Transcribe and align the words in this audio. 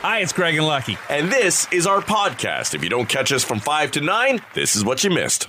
Hi, 0.00 0.20
it's 0.20 0.32
Greg 0.32 0.54
and 0.54 0.64
Lucky. 0.64 0.96
And 1.10 1.28
this 1.28 1.66
is 1.72 1.84
our 1.84 2.00
podcast. 2.00 2.72
If 2.72 2.84
you 2.84 2.88
don't 2.88 3.08
catch 3.08 3.32
us 3.32 3.42
from 3.42 3.58
5 3.58 3.90
to 3.92 4.00
9, 4.00 4.40
this 4.54 4.76
is 4.76 4.84
what 4.84 5.02
you 5.02 5.10
missed. 5.10 5.48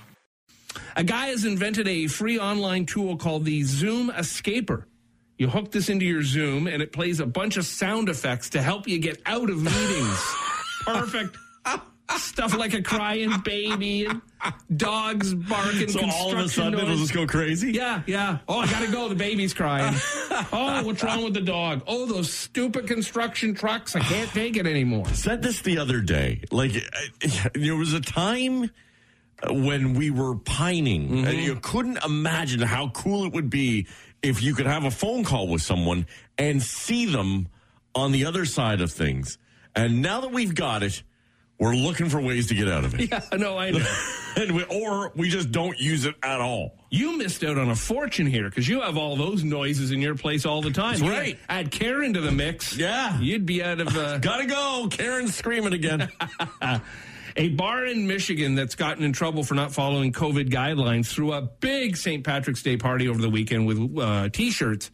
A 0.96 1.04
guy 1.04 1.28
has 1.28 1.46
invented 1.46 1.88
a 1.88 2.08
free 2.08 2.40
online 2.40 2.88
tool 2.88 3.16
called 3.16 3.46
the 3.46 3.62
Zoom 3.62 4.10
Escaper. 4.10 4.86
You 5.38 5.50
hook 5.50 5.72
this 5.72 5.88
into 5.88 6.04
your 6.04 6.24
Zoom 6.24 6.66
and 6.66 6.82
it 6.82 6.92
plays 6.92 7.20
a 7.20 7.28
bunch 7.28 7.58
of 7.58 7.66
sound 7.68 8.10
effects 8.10 8.50
to 8.50 8.62
help 8.64 8.88
you 8.88 8.98
get 8.98 9.22
out 9.28 9.52
of 9.52 9.62
meetings. 9.62 10.36
Perfect. 10.86 11.38
Stuff 12.18 12.58
like 12.58 12.74
a 12.74 12.82
crying 12.82 13.32
baby 13.44 14.06
and 14.06 14.22
dogs 14.76 15.34
barking. 15.34 15.90
So 15.90 16.02
all 16.12 16.32
of 16.32 16.40
a 16.40 16.50
sudden 16.50 16.80
it'll 16.80 16.98
just 16.98 17.14
go 17.14 17.28
crazy? 17.28 17.72
Yeah, 17.72 18.02
yeah. 18.08 18.40
Oh, 18.48 18.60
I 18.60 18.68
gotta 18.68 18.92
go. 18.92 19.10
The 19.10 19.16
baby's 19.16 19.54
crying. 19.54 19.96
Oh, 20.54 20.84
what's 20.86 21.04
wrong 21.04 21.24
with 21.26 21.34
the 21.34 21.42
dog? 21.42 21.84
Oh, 21.86 22.06
those 22.06 22.32
stupid 22.32 22.88
construction 22.88 23.54
trucks. 23.54 23.96
I 23.96 24.00
can't 24.00 24.30
take 24.32 24.56
it 24.56 24.66
anymore. 24.66 25.06
Said 25.14 25.42
this 25.42 25.62
the 25.62 25.78
other 25.78 26.00
day. 26.00 26.42
Like, 26.50 26.72
uh, 26.78 27.50
there 27.54 27.76
was 27.76 27.94
a 27.94 28.00
time 28.00 28.72
when 29.50 29.96
we 29.96 30.12
were 30.12 30.36
pining, 30.36 31.26
and 31.28 31.38
you 31.38 31.56
couldn't 31.58 32.04
imagine 32.06 32.62
how 32.62 32.90
cool 32.90 33.26
it 33.26 33.34
would 33.34 33.50
be 33.50 33.88
if 34.24 34.42
you 34.42 34.56
could 34.56 34.66
have 34.66 34.86
a 34.86 34.92
phone 34.92 35.24
call 35.26 35.48
with 35.50 35.62
someone 35.62 36.08
and 36.38 36.62
see 36.64 37.06
them 37.06 37.50
on 37.94 38.12
the 38.14 38.26
other 38.26 38.46
side 38.46 38.80
of 38.80 38.92
things. 38.92 39.38
And 39.76 40.02
now 40.02 40.22
that 40.22 40.32
we've 40.32 40.56
got 40.56 40.84
it, 40.84 41.04
we're 41.60 41.76
looking 41.76 42.10
for 42.10 42.22
ways 42.22 42.48
to 42.48 42.56
get 42.56 42.68
out 42.68 42.86
of 42.86 42.98
it. 43.00 43.10
Yeah, 43.12 43.22
no, 43.38 43.58
I 43.58 43.72
know. 43.72 43.86
and 44.38 44.56
we, 44.56 44.64
or 44.66 45.12
we 45.16 45.30
just 45.30 45.52
don't 45.52 45.78
use 45.80 46.06
it 46.06 46.16
at 46.24 46.40
all. 46.40 46.76
You 46.90 47.18
missed 47.18 47.44
out 47.44 47.58
on 47.58 47.70
a 47.70 47.76
fortune 47.76 48.28
here 48.28 48.50
because 48.50 48.68
you 48.68 48.82
have 48.82 48.98
all 48.98 49.16
those 49.16 49.44
noises 49.44 49.92
in 49.92 50.02
your 50.02 50.16
place 50.16 50.46
all 50.46 50.62
the 50.62 50.72
time. 50.72 50.94
That's 51.00 51.04
You 51.04 51.12
right. 51.12 51.40
Add 51.50 51.72
Karen 51.72 52.14
to 52.14 52.22
the 52.22 52.32
mix. 52.32 52.76
Yeah. 52.78 53.20
You'd 53.20 53.46
be 53.46 53.62
out 53.64 53.80
of. 53.82 53.96
Uh, 53.96 54.18
Gotta 54.22 54.46
go. 54.46 54.88
Karen's 54.90 55.36
screaming 55.36 55.74
again. 55.74 56.10
A 57.36 57.50
bar 57.50 57.86
in 57.86 58.08
Michigan 58.08 58.56
that's 58.56 58.76
gotten 58.76 59.04
in 59.04 59.14
trouble 59.14 59.44
for 59.44 59.54
not 59.54 59.72
following 59.72 60.12
COVID 60.12 60.50
guidelines 60.50 61.08
threw 61.08 61.32
a 61.34 61.42
big 61.42 61.96
St. 61.96 62.24
Patrick's 62.24 62.64
Day 62.64 62.76
party 62.76 63.08
over 63.08 63.22
the 63.22 63.30
weekend 63.30 63.66
with 63.68 63.98
uh, 63.98 64.30
t 64.30 64.52
shirts 64.52 64.92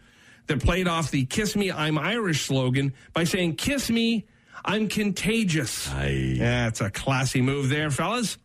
that 0.47 0.61
played 0.61 0.88
off 0.88 1.09
the 1.11 1.25
Kiss 1.25 1.55
Me, 1.55 1.72
I'm 1.72 1.97
Irish 1.97 2.45
slogan 2.45 2.94
by 3.13 3.23
saying, 3.23 3.55
Kiss 3.55 3.89
me, 3.89 4.25
I'm 4.63 4.87
contagious. 4.87 5.89
Aye. 5.91 6.35
Yeah, 6.37 6.67
it's 6.67 6.81
a 6.81 6.89
classy 6.89 7.41
move 7.41 7.69
there, 7.69 7.91
fellas. 7.91 8.37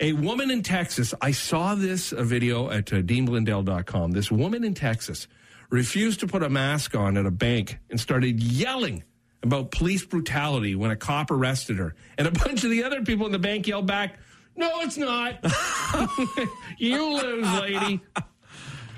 A 0.00 0.14
woman 0.14 0.50
in 0.50 0.62
Texas, 0.62 1.12
I 1.20 1.32
saw 1.32 1.74
this 1.74 2.12
a 2.12 2.24
video 2.24 2.70
at 2.70 2.90
uh, 2.92 3.02
deanblundell.com. 3.02 4.12
This 4.12 4.30
woman 4.30 4.64
in 4.64 4.72
Texas 4.72 5.28
refused 5.68 6.20
to 6.20 6.26
put 6.26 6.42
a 6.42 6.48
mask 6.48 6.94
on 6.94 7.18
at 7.18 7.26
a 7.26 7.30
bank 7.30 7.78
and 7.90 8.00
started 8.00 8.42
yelling 8.42 9.04
about 9.42 9.70
police 9.70 10.04
brutality 10.04 10.74
when 10.74 10.90
a 10.90 10.96
cop 10.96 11.30
arrested 11.30 11.76
her. 11.76 11.94
And 12.16 12.26
a 12.26 12.30
bunch 12.44 12.64
of 12.64 12.70
the 12.70 12.82
other 12.84 13.02
people 13.02 13.26
in 13.26 13.32
the 13.32 13.38
bank 13.38 13.66
yelled 13.66 13.86
back, 13.86 14.18
No, 14.56 14.80
it's 14.80 14.96
not. 14.96 15.34
you 16.78 17.22
lose, 17.22 17.60
lady. 17.60 18.00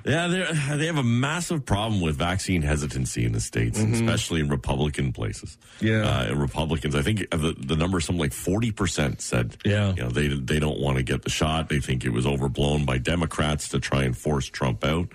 Yeah, 0.05 0.28
they're- 0.28 0.53
have 0.55 0.97
a 0.97 1.03
massive 1.03 1.64
problem 1.64 2.00
with 2.00 2.17
vaccine 2.17 2.62
hesitancy 2.62 3.25
in 3.25 3.33
the 3.33 3.41
states, 3.41 3.78
and 3.78 3.95
especially 3.95 4.41
in 4.41 4.48
Republican 4.48 5.12
places. 5.12 5.56
Yeah. 5.81 6.03
uh, 6.31 6.34
Republicans. 6.34 6.95
I 6.95 7.03
think 7.03 7.28
the 7.31 7.55
the 7.58 7.77
number 7.77 7.98
is 7.98 8.05
something 8.05 8.20
like 8.20 8.33
forty 8.33 8.70
percent 8.73 9.20
said. 9.20 9.56
Yeah. 9.64 9.95
you 9.95 10.03
know 10.03 10.08
they 10.11 10.28
they 10.28 10.58
don't 10.58 10.80
want 10.80 10.97
to 10.97 11.03
get 11.03 11.23
the 11.23 11.30
shot. 11.30 11.69
They 11.69 11.80
think 11.80 12.05
it 12.05 12.11
was 12.11 12.27
overblown 12.27 12.84
by 12.84 12.98
Democrats 12.98 13.69
to 13.70 13.80
try 13.80 14.05
and 14.05 14.17
force 14.17 14.47
Trump 14.47 14.84
out. 14.84 15.08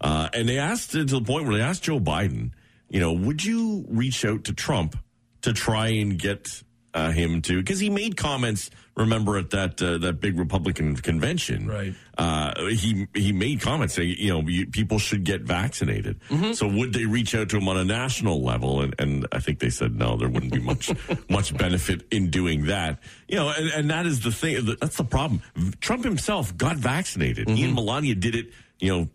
Uh, 0.00 0.28
and 0.34 0.48
they 0.48 0.58
asked 0.58 0.92
to 0.92 1.04
the 1.04 1.20
point 1.20 1.46
where 1.46 1.54
they 1.56 1.62
asked 1.62 1.84
Joe 1.84 2.00
Biden, 2.00 2.50
you 2.90 3.00
know, 3.00 3.12
would 3.12 3.44
you 3.44 3.84
reach 3.88 4.24
out 4.24 4.44
to 4.44 4.52
Trump 4.52 4.96
to 5.42 5.52
try 5.52 5.88
and 5.88 6.18
get 6.18 6.62
uh, 6.94 7.10
him 7.10 7.40
to 7.42 7.58
because 7.58 7.80
he 7.80 7.90
made 7.90 8.16
comments. 8.16 8.70
Remember 8.94 9.38
at 9.38 9.48
that 9.50 9.80
uh, 9.80 9.96
that 9.98 10.20
big 10.20 10.38
Republican 10.38 10.94
convention, 10.96 11.66
Right. 11.66 11.94
uh, 12.18 12.66
he 12.66 13.06
he 13.14 13.32
made 13.32 13.62
comments 13.62 13.94
saying, 13.94 14.16
you 14.18 14.28
know, 14.28 14.40
you, 14.46 14.66
people 14.66 14.98
should 14.98 15.24
get 15.24 15.40
vaccinated. 15.42 16.20
So 16.52 16.68
would 16.68 16.92
they 16.92 17.06
reach 17.06 17.34
out 17.34 17.48
to 17.50 17.56
him 17.56 17.68
on 17.68 17.78
a 17.78 17.84
national 17.86 18.42
level? 18.42 18.82
And, 18.82 18.94
and 18.98 19.26
I 19.32 19.38
think 19.38 19.60
they 19.60 19.70
said 19.70 19.96
no, 19.96 20.16
there 20.18 20.28
wouldn't 20.28 20.52
be 20.52 20.60
much 20.60 20.90
much 21.30 21.56
benefit 21.56 22.02
in 22.10 22.28
doing 22.28 22.66
that. 22.66 22.98
You 23.28 23.36
know, 23.36 23.48
and, 23.48 23.70
and 23.70 23.90
that 23.90 24.04
is 24.04 24.20
the 24.20 24.30
thing. 24.30 24.76
That's 24.78 24.98
the 24.98 25.04
problem. 25.04 25.40
Trump 25.80 26.04
himself 26.04 26.54
got 26.58 26.76
vaccinated. 26.76 27.48
He 27.48 27.64
and 27.64 27.74
Melania 27.74 28.14
did 28.14 28.34
it. 28.34 28.52
You 28.78 28.90
know. 28.94 29.08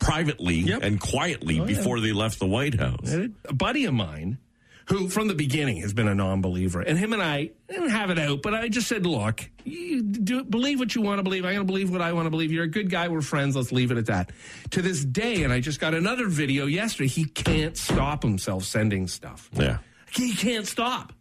Privately 0.00 0.56
Yep. 0.56 0.82
and 0.82 1.00
quietly 1.00 1.60
before 1.60 1.98
they 2.00 2.12
left 2.12 2.38
the 2.38 2.46
White 2.46 2.74
House. 2.78 3.10
A 3.48 3.54
buddy 3.54 3.86
of 3.86 3.94
mine 3.94 4.36
who 4.86 5.08
from 5.08 5.28
the 5.28 5.34
beginning 5.34 5.78
has 5.78 5.92
been 5.92 6.08
a 6.08 6.14
non-believer 6.14 6.80
and 6.80 6.98
him 6.98 7.12
and 7.12 7.22
I 7.22 7.50
didn't 7.68 7.90
have 7.90 8.10
it 8.10 8.18
out, 8.18 8.42
but 8.42 8.54
I 8.54 8.68
just 8.68 8.86
said, 8.86 9.06
look, 9.06 9.48
you 9.64 10.02
do 10.02 10.44
believe 10.44 10.78
what 10.78 10.94
you 10.94 11.02
want 11.02 11.18
to 11.18 11.22
believe. 11.22 11.44
I'm 11.44 11.54
going 11.54 11.66
to 11.66 11.70
believe 11.72 11.90
what 11.90 12.02
I 12.02 12.12
want 12.12 12.26
to 12.26 12.30
believe. 12.30 12.52
You're 12.52 12.64
a 12.64 12.68
good 12.68 12.90
guy. 12.90 13.08
We're 13.08 13.22
friends. 13.22 13.56
Let's 13.56 13.72
leave 13.72 13.90
it 13.90 13.98
at 13.98 14.06
that. 14.06 14.30
To 14.72 14.82
this 14.82 15.04
day, 15.04 15.42
and 15.42 15.52
I 15.52 15.60
just 15.60 15.80
got 15.80 15.94
another 15.94 16.28
video 16.28 16.66
yesterday. 16.66 17.08
He 17.08 17.24
can't 17.24 17.76
stop 17.76 18.22
himself 18.22 18.64
sending 18.64 19.08
stuff. 19.08 19.48
Yeah. 19.52 19.78
He 20.12 20.34
can't 20.34 20.66
stop. 20.66 21.12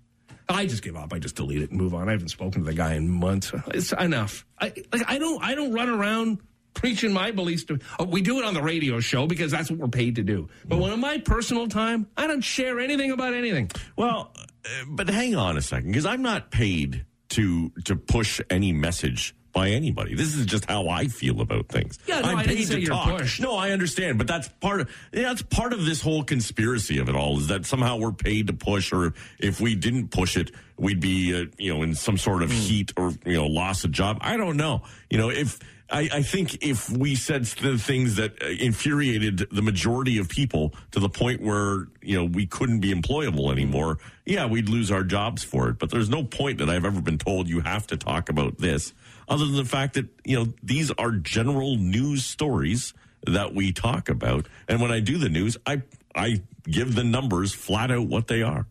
I 0.50 0.66
just 0.66 0.84
give 0.84 0.96
up. 0.98 1.14
I 1.14 1.20
just 1.20 1.36
delete 1.36 1.62
it 1.62 1.72
and 1.72 1.80
move 1.80 1.94
on. 1.94 2.10
I 2.10 2.12
haven't 2.12 2.28
spoken 2.28 2.64
to 2.64 2.66
the 2.70 2.76
guy 2.76 2.96
in 2.96 3.10
months. 3.10 3.52
It's 3.68 3.94
enough. 3.94 4.46
I 4.60 4.74
like. 4.92 5.04
I 5.08 5.18
don't. 5.18 5.42
I 5.42 5.56
don't 5.56 5.72
run 5.72 5.90
around 5.90 6.40
preaching 6.74 7.14
my 7.14 7.32
beliefs 7.32 7.64
to. 7.66 7.80
Oh, 8.00 8.06
we 8.06 8.22
do 8.22 8.40
it 8.40 8.46
on 8.46 8.54
the 8.54 8.62
radio 8.62 9.00
show 9.00 9.28
because 9.28 9.52
that's 9.52 9.70
what 9.70 9.80
we're 9.80 9.88
paid 9.88 10.16
to 10.16 10.24
do. 10.24 10.50
But 10.66 10.80
when 10.80 10.92
in 10.92 11.00
my 11.00 11.18
personal 11.20 11.68
time, 11.68 12.08
I 12.18 12.28
don't 12.28 12.42
share 12.42 12.80
anything 12.80 13.12
about 13.12 13.34
anything. 13.34 13.70
Well, 13.96 14.32
uh, 14.38 14.70
but 14.88 15.10
hang 15.10 15.36
on 15.36 15.58
a 15.58 15.62
second, 15.62 15.92
because 15.92 16.06
I'm 16.06 16.22
not 16.22 16.52
paid 16.52 17.06
to 17.30 17.72
to 17.86 17.96
push 17.96 18.40
any 18.50 18.72
message 18.74 19.36
by 19.54 19.70
anybody. 19.70 20.16
This 20.16 20.36
is 20.36 20.48
just 20.48 20.66
how 20.66 20.88
I 20.90 21.06
feel 21.08 21.40
about 21.40 21.68
things. 21.70 22.00
Yeah, 22.08 22.22
no, 22.22 22.30
I'm 22.30 22.38
I 22.38 22.44
paid 22.46 22.66
to 22.70 22.86
talk. 22.86 23.20
pushed. 23.20 23.40
No, 23.40 23.56
I 23.56 23.70
understand, 23.70 24.18
but 24.18 24.26
that's 24.26 24.48
part 24.48 24.82
of 24.82 24.90
yeah, 25.14 25.24
that's 25.30 25.44
part 25.44 25.74
of 25.74 25.86
this 25.86 26.02
whole 26.02 26.24
conspiracy 26.24 26.98
of 26.98 27.08
it 27.08 27.16
all. 27.16 27.38
Is 27.38 27.48
that 27.50 27.66
somehow 27.68 27.98
we're 27.98 28.12
paid 28.14 28.48
to 28.48 28.54
push, 28.54 28.92
or 28.92 29.14
if 29.40 29.62
we 29.62 29.76
didn't 29.76 30.08
push 30.10 30.38
it, 30.38 30.50
we'd 30.78 31.00
be 31.00 31.40
uh, 31.40 31.46
you 31.60 31.72
know 31.74 31.84
in 31.84 31.94
some 31.94 32.18
sort 32.18 32.42
of 32.42 32.50
Hmm. 32.52 32.58
heat 32.58 32.94
or 32.98 33.14
you 33.26 33.34
know 33.34 33.46
loss 33.46 33.84
of 33.84 33.92
job. 33.92 34.18
I 34.22 34.38
don't 34.38 34.58
know. 34.58 34.82
You 35.10 35.18
know 35.20 35.30
if. 35.30 35.60
I, 35.94 36.10
I 36.12 36.22
think 36.24 36.64
if 36.64 36.90
we 36.90 37.14
said 37.14 37.46
the 37.46 37.78
things 37.78 38.16
that 38.16 38.42
uh, 38.42 38.48
infuriated 38.48 39.48
the 39.52 39.62
majority 39.62 40.18
of 40.18 40.28
people 40.28 40.74
to 40.92 41.00
the 41.00 41.08
point 41.08 41.42
where 41.42 41.88
you 42.02 42.18
know 42.18 42.26
we 42.26 42.48
couldn't 42.48 42.80
be 42.80 42.92
employable 42.92 43.52
anymore, 43.52 44.00
yeah, 44.26 44.48
we'd 44.48 44.70
lose 44.70 44.90
our 44.90 45.04
jobs 45.04 45.44
for 45.44 45.70
it. 45.70 45.78
But 45.78 45.92
there's 45.92 46.10
no 46.10 46.24
point 46.24 46.58
that 46.58 46.70
I've 46.70 46.84
ever 46.84 47.00
been 47.00 47.20
told 47.20 47.48
you 47.48 47.60
have 47.62 47.86
to 47.88 47.98
talk 47.98 48.30
about 48.30 48.58
this, 48.58 48.94
other 49.30 49.46
than 49.46 49.56
the 49.56 49.66
fact 49.66 49.94
that 49.94 50.08
you 50.26 50.38
know 50.38 50.54
these 50.64 50.90
are 50.92 51.12
general 51.12 51.78
news 51.78 52.26
stories 52.26 52.96
that 53.28 53.54
we 53.54 53.72
talk 53.72 54.10
about. 54.10 54.48
And 54.68 54.82
when 54.82 54.92
I 54.92 55.00
do 55.00 55.20
the 55.20 55.30
news, 55.30 55.58
I 55.68 55.84
I 56.16 56.42
give 56.64 56.96
the 56.96 57.04
numbers 57.04 57.54
flat 57.54 57.92
out 57.92 58.08
what 58.08 58.28
they 58.28 58.42
are. 58.42 58.66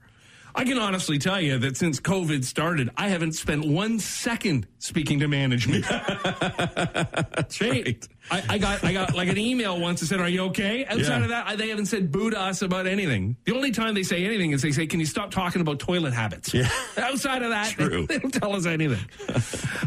I 0.54 0.64
can 0.64 0.78
honestly 0.78 1.18
tell 1.18 1.40
you 1.40 1.58
that 1.58 1.76
since 1.76 1.98
COVID 2.00 2.44
started, 2.44 2.90
I 2.96 3.08
haven't 3.08 3.32
spent 3.32 3.64
one 3.66 3.98
second 3.98 4.66
speaking 4.78 5.20
to 5.20 5.28
management. 5.28 5.84
That's 5.88 7.58
They- 7.58 7.98
I, 8.30 8.42
I 8.50 8.58
got 8.58 8.84
I 8.84 8.92
got 8.92 9.14
like 9.16 9.28
an 9.28 9.36
email 9.38 9.80
once 9.80 9.98
that 10.00 10.06
said, 10.06 10.20
"Are 10.20 10.28
you 10.28 10.42
okay?" 10.44 10.84
Outside 10.86 11.00
Yeah. 11.18 11.22
of 11.24 11.28
that, 11.30 11.46
I- 11.48 11.56
they 11.56 11.68
haven't 11.70 11.86
said 11.86 12.12
boo 12.12 12.30
to 12.30 12.38
us 12.38 12.62
about 12.62 12.86
anything. 12.86 13.36
The 13.44 13.54
only 13.54 13.72
time 13.72 13.94
they 13.94 14.04
say 14.04 14.24
anything 14.24 14.52
is 14.52 14.62
they 14.62 14.70
say, 14.70 14.86
"Can 14.86 15.00
you 15.00 15.06
stop 15.06 15.30
talking 15.32 15.60
about 15.60 15.80
toilet 15.80 16.12
habits?" 16.12 16.54
Yeah. 16.54 16.68
Outside 16.98 17.42
of 17.42 17.50
that, 17.50 17.74
they, 17.76 18.06
they 18.06 18.18
don't 18.18 18.32
tell 18.32 18.54
us 18.54 18.64
anything. 18.64 19.04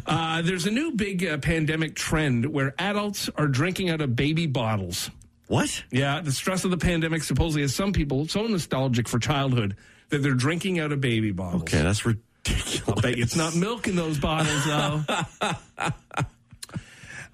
uh, 0.06 0.42
there's 0.42 0.66
a 0.66 0.72
new 0.72 0.92
big 0.92 1.26
uh, 1.26 1.38
pandemic 1.38 1.96
trend 1.96 2.46
where 2.47 2.74
adults 2.78 3.30
are 3.38 3.47
drinking 3.47 3.90
out 3.90 4.02
of 4.02 4.16
baby 4.18 4.47
bottles. 4.47 5.09
What? 5.47 5.84
Yeah, 5.92 6.20
the 6.22 6.32
stress 6.32 6.66
of 6.66 6.72
the 6.72 6.78
pandemic 6.78 7.24
supposedly 7.24 7.62
has 7.62 7.74
some 7.74 7.94
people 7.94 8.28
so 8.28 8.46
nostalgic 8.47 9.08
for 9.08 9.18
childhood 9.20 9.78
that 10.10 10.20
they're 10.20 10.34
drinking 10.34 10.80
out 10.80 10.92
of 10.92 11.02
baby 11.02 11.32
bottles. 11.32 11.64
Okay, 11.64 11.82
that's 11.82 12.06
ridiculous. 12.06 13.02
Bet 13.02 13.18
you 13.18 13.24
it's 13.24 13.35
not 13.35 13.56
milk 13.56 13.88
in 13.88 13.96
those 13.96 14.18
bottles, 14.18 14.66
though. 14.66 15.03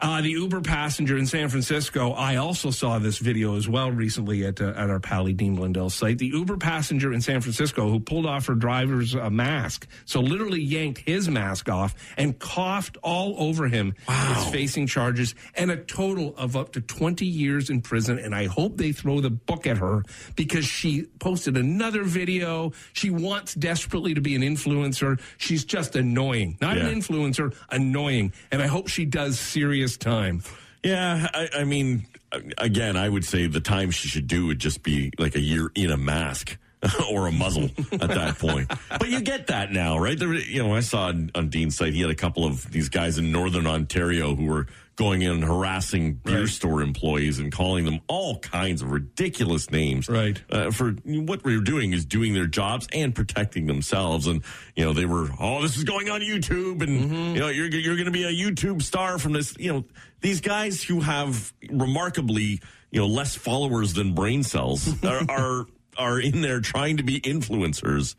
Uh, 0.01 0.19
the 0.19 0.31
Uber 0.31 0.61
passenger 0.61 1.15
in 1.15 1.27
San 1.27 1.47
Francisco. 1.47 2.11
I 2.13 2.37
also 2.37 2.71
saw 2.71 2.97
this 2.97 3.19
video 3.19 3.55
as 3.55 3.67
well 3.69 3.91
recently 3.91 4.43
at 4.45 4.59
uh, 4.59 4.73
at 4.75 4.89
our 4.89 4.99
Pally 4.99 5.31
Dean 5.31 5.53
Blundell 5.55 5.91
site. 5.91 6.17
The 6.17 6.25
Uber 6.25 6.57
passenger 6.57 7.13
in 7.13 7.21
San 7.21 7.39
Francisco 7.39 7.87
who 7.87 7.99
pulled 7.99 8.25
off 8.25 8.47
her 8.47 8.55
driver's 8.55 9.15
uh, 9.15 9.29
mask, 9.29 9.87
so 10.05 10.19
literally 10.19 10.59
yanked 10.59 11.01
his 11.01 11.29
mask 11.29 11.69
off 11.69 11.93
and 12.17 12.39
coughed 12.39 12.97
all 13.03 13.35
over 13.37 13.67
him. 13.67 13.93
wow. 14.07 14.35
Is 14.39 14.51
facing 14.51 14.87
charges 14.87 15.35
and 15.53 15.69
a 15.69 15.77
total 15.77 16.35
of 16.35 16.55
up 16.55 16.71
to 16.73 16.81
twenty 16.81 17.27
years 17.27 17.69
in 17.69 17.81
prison. 17.81 18.17
And 18.17 18.33
I 18.33 18.47
hope 18.47 18.77
they 18.77 18.93
throw 18.93 19.21
the 19.21 19.29
book 19.29 19.67
at 19.67 19.77
her 19.77 20.01
because 20.35 20.65
she 20.65 21.03
posted 21.19 21.57
another 21.57 22.03
video. 22.03 22.71
She 22.93 23.11
wants 23.11 23.53
desperately 23.53 24.15
to 24.15 24.21
be 24.21 24.33
an 24.33 24.41
influencer. 24.41 25.19
She's 25.37 25.63
just 25.63 25.95
annoying, 25.95 26.57
not 26.59 26.77
Yeah. 26.77 26.87
an 26.87 26.95
influencer, 26.99 27.53
annoying. 27.69 28.33
And 28.51 28.63
I 28.63 28.67
hope 28.67 28.87
she 28.87 29.05
does 29.05 29.39
serious 29.39 29.90
time. 29.97 30.43
Yeah, 30.83 31.27
I, 31.33 31.49
I 31.59 31.63
mean, 31.63 32.05
again, 32.57 32.97
I 32.97 33.07
would 33.07 33.25
say 33.25 33.47
the 33.47 33.59
time 33.59 33.91
she 33.91 34.07
should 34.07 34.27
do 34.27 34.47
would 34.47 34.59
just 34.59 34.83
be 34.83 35.11
like 35.17 35.35
a 35.35 35.39
year 35.39 35.71
in 35.75 35.91
a 35.91 35.97
mask. 35.97 36.57
or 37.11 37.27
a 37.27 37.31
muzzle 37.31 37.69
at 37.91 38.09
that 38.09 38.39
point. 38.39 38.67
But 38.89 39.07
you 39.09 39.21
get 39.21 39.45
that 39.47 39.71
now, 39.71 39.99
right? 39.99 40.17
There, 40.17 40.33
you 40.33 40.63
know, 40.63 40.73
I 40.73 40.79
saw 40.79 41.09
on, 41.09 41.29
on 41.35 41.49
Dean's 41.49 41.77
site 41.77 41.93
he 41.93 42.01
had 42.01 42.09
a 42.09 42.15
couple 42.15 42.43
of 42.43 42.71
these 42.71 42.89
guys 42.89 43.19
in 43.19 43.31
Northern 43.31 43.67
Ontario 43.67 44.33
who 44.33 44.45
were 44.45 44.65
going 44.97 45.21
in 45.21 45.31
and 45.31 45.43
harassing 45.43 46.13
beer 46.15 46.41
Right. 46.41 46.49
store 46.49 46.81
employees 46.81 47.39
and 47.39 47.51
calling 47.51 47.85
them 47.85 48.01
all 48.07 48.37
kinds 48.39 48.81
of 48.81 48.91
ridiculous 48.91 49.71
names. 49.71 50.07
Right. 50.09 50.39
Uh, 50.49 50.69
for 50.71 50.91
what 51.05 51.43
we're 51.43 51.61
doing 51.61 51.93
is 51.93 52.05
doing 52.05 52.33
their 52.33 52.45
jobs 52.45 52.87
and 52.93 53.15
protecting 53.15 53.65
themselves. 53.67 54.27
And 54.27 54.43
you 54.75 54.85
know, 54.85 54.93
they 54.93 55.05
were, 55.05 55.29
oh, 55.39 55.61
this 55.61 55.77
is 55.77 55.85
going 55.85 56.09
on 56.09 56.21
YouTube, 56.21 56.81
and 56.83 57.33
you 57.35 57.39
know, 57.39 57.47
you're 57.47 57.67
you're 57.69 57.95
going 57.95 58.05
to 58.05 58.11
be 58.11 58.25
a 58.25 58.31
YouTube 58.31 58.81
star 58.81 59.17
from 59.17 59.33
this. 59.33 59.55
You 59.57 59.73
know, 59.73 59.85
these 60.19 60.41
guys 60.41 60.83
who 60.83 60.99
have 60.99 61.51
remarkably, 61.69 62.59
you 62.91 62.99
know, 62.99 63.07
less 63.07 63.35
followers 63.35 63.93
than 63.93 64.13
brain 64.13 64.43
cells 64.43 65.01
are 65.03 65.21
are, 65.29 65.65
are 65.97 66.19
in 66.19 66.41
there 66.41 66.59
trying 66.59 66.97
to 66.97 67.03
be 67.03 67.19
influencers 67.21 68.15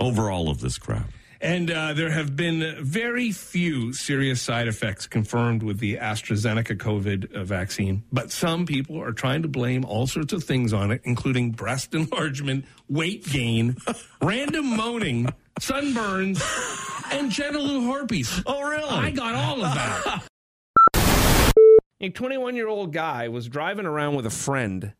over 0.00 0.30
all 0.30 0.48
of 0.50 0.60
this 0.60 0.78
crap. 0.78 1.10
And 1.40 1.70
uh, 1.70 1.92
there 1.92 2.10
have 2.10 2.34
been 2.34 2.76
very 2.82 3.30
few 3.30 3.92
serious 3.92 4.40
side 4.40 4.68
effects 4.68 5.06
confirmed 5.06 5.62
with 5.62 5.78
the 5.78 5.96
AstraZeneca 5.96 6.78
COVID 6.78 7.34
uh, 7.34 7.44
vaccine, 7.44 8.04
but 8.10 8.32
some 8.32 8.64
people 8.64 9.00
are 9.02 9.12
trying 9.12 9.42
to 9.42 9.48
blame 9.48 9.84
all 9.84 10.06
sorts 10.06 10.32
of 10.32 10.44
things 10.44 10.72
on 10.72 10.90
it, 10.90 11.02
including 11.04 11.50
breast 11.50 11.94
enlargement, 11.94 12.64
weight 12.88 13.24
gain, 13.24 13.76
random 14.22 14.76
moaning, 14.76 15.28
sunburns, 15.60 16.42
and 17.12 17.30
genital 17.30 17.82
herpes. 17.82 18.42
Oh, 18.46 18.62
really? 18.62 18.88
I 18.88 19.10
got 19.10 19.34
all 19.34 19.64
of 19.64 19.74
that. 19.74 20.22
A 21.98 22.10
21 22.10 22.56
year 22.56 22.68
old 22.68 22.92
guy 22.92 23.28
was 23.28 23.48
driving 23.48 23.86
around 23.86 24.16
with 24.16 24.26
a 24.26 24.30
friend 24.30 24.92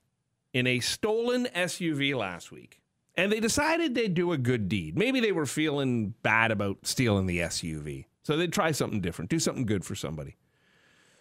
in 0.55 0.67
a 0.67 0.81
stolen 0.81 1.47
SUV 1.55 2.17
last 2.17 2.51
week. 2.51 2.81
And 3.17 3.33
they 3.33 3.41
decided 3.41 3.95
they'd 3.95 4.15
do 4.15 4.33
a 4.33 4.39
good 4.39 4.69
deed. 4.69 4.99
Maybe 4.99 5.21
they 5.21 5.33
were 5.33 5.47
feeling 5.47 6.15
bad 6.23 6.51
about 6.51 6.87
stealing 6.87 7.27
the 7.27 7.39
SUV. 7.39 8.05
So 8.23 8.37
they'd 8.37 8.53
try 8.53 8.73
something 8.73 9.01
different, 9.01 9.31
do 9.31 9.39
something 9.39 9.67
good 9.67 9.85
for 9.85 9.95
somebody. 9.95 10.37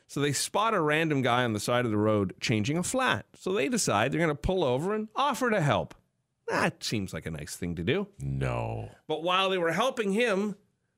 So 0.07 0.19
they 0.19 0.33
spot 0.33 0.74
a 0.74 0.81
random 0.81 1.21
guy 1.21 1.44
on 1.44 1.53
the 1.53 1.59
side 1.59 1.86
of 1.86 1.92
the 1.92 1.97
road 1.97 2.33
changing 2.39 2.77
a 2.77 2.83
flat. 2.83 3.25
So 3.36 3.53
they 3.53 3.69
decide 3.69 4.12
they're 4.12 4.19
going 4.19 4.30
to 4.30 4.36
pull 4.36 4.63
over 4.63 4.94
and 4.94 5.07
offer 5.15 5.50
to 5.50 5.62
help. 5.62 5.95
That 6.47 6.83
seems 6.83 7.13
like 7.13 7.25
a 7.25 7.31
nice 7.31 7.56
thing 7.56 7.75
to 7.75 7.83
do. 7.83 8.07
No. 8.19 8.89
But 9.07 9.24
while 9.24 9.50
they 9.50 9.57
were 9.57 9.71
helping 9.71 10.12
him, 10.12 10.56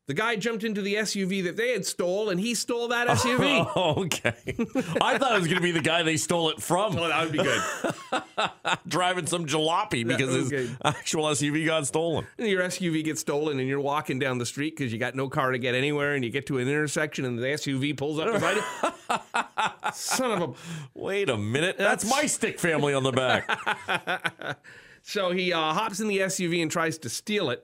the 0.08 0.14
guy 0.14 0.38
jumped 0.38 0.64
into 0.64 0.82
the 0.82 0.96
SUV 0.96 1.44
that 1.44 1.58
they 1.58 1.74
had 1.74 1.86
stole, 1.86 2.30
and 2.30 2.40
he 2.40 2.56
stole 2.56 2.88
that 2.88 3.08
SUV. 3.08 3.58
Oh, 3.78 4.06
okay. 4.06 4.34
I 5.02 5.18
thought 5.18 5.36
it 5.36 5.40
was 5.40 5.48
going 5.48 5.58
to 5.58 5.62
be 5.62 5.72
the 5.72 5.82
guy 5.82 6.02
they 6.02 6.16
stole 6.18 6.50
it 6.50 6.62
from. 6.62 6.98
Oh, 6.98 7.08
that 7.08 7.24
would 7.24 7.32
be 7.32 7.44
good. 7.44 7.62
driving 8.88 9.26
some 9.26 9.46
jalopy 9.46 10.08
because 10.08 10.34
his 10.34 10.54
okay. 10.54 10.76
actual 10.84 11.26
SUV 11.26 11.66
got 11.66 11.86
stolen. 11.86 12.26
Your 12.38 12.64
SUV 12.64 13.04
gets 13.04 13.22
stolen, 13.22 13.60
and 13.60 13.68
you're 13.68 13.82
walking 13.82 14.18
down 14.20 14.38
the 14.38 14.46
street 14.46 14.76
because 14.76 14.94
you 14.94 14.98
got 15.00 15.16
no 15.16 15.28
car 15.28 15.52
to 15.52 15.60
get 15.60 15.76
anywhere, 15.76 16.16
and 16.16 16.24
you 16.24 16.30
get 16.30 16.48
to 16.48 16.58
an 16.58 16.68
intersection, 16.68 17.26
and 17.26 17.38
the 17.38 17.44
SUV 17.44 17.96
pulls 17.96 18.20
up 18.20 18.34
beside 18.34 18.58
you. 19.86 19.92
Son 19.94 20.42
of 20.42 20.50
a! 20.50 20.54
Wait 21.00 21.30
a 21.30 21.38
minute. 21.38 21.78
That's, 21.78 22.10
my 22.10 22.26
stick 22.26 22.60
family 22.60 22.94
on 22.94 23.04
the 23.04 23.12
back. 23.12 24.58
So 25.08 25.32
he 25.32 25.54
uh, 25.54 25.74
hops 25.74 26.02
in 26.02 26.10
the 26.10 26.18
SUV 26.20 26.62
and 26.62 26.70
tries 26.70 26.98
to 27.00 27.10
steal 27.10 27.50
it. 27.50 27.64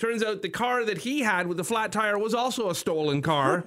Turns 0.00 0.22
out 0.22 0.40
the 0.40 0.48
car 0.48 0.82
that 0.86 0.98
he 0.98 1.20
had 1.20 1.46
with 1.46 1.58
the 1.58 1.64
flat 1.64 1.92
tire 1.92 2.18
was 2.18 2.32
also 2.34 2.70
a 2.70 2.74
stolen 2.74 3.20
car. 3.20 3.66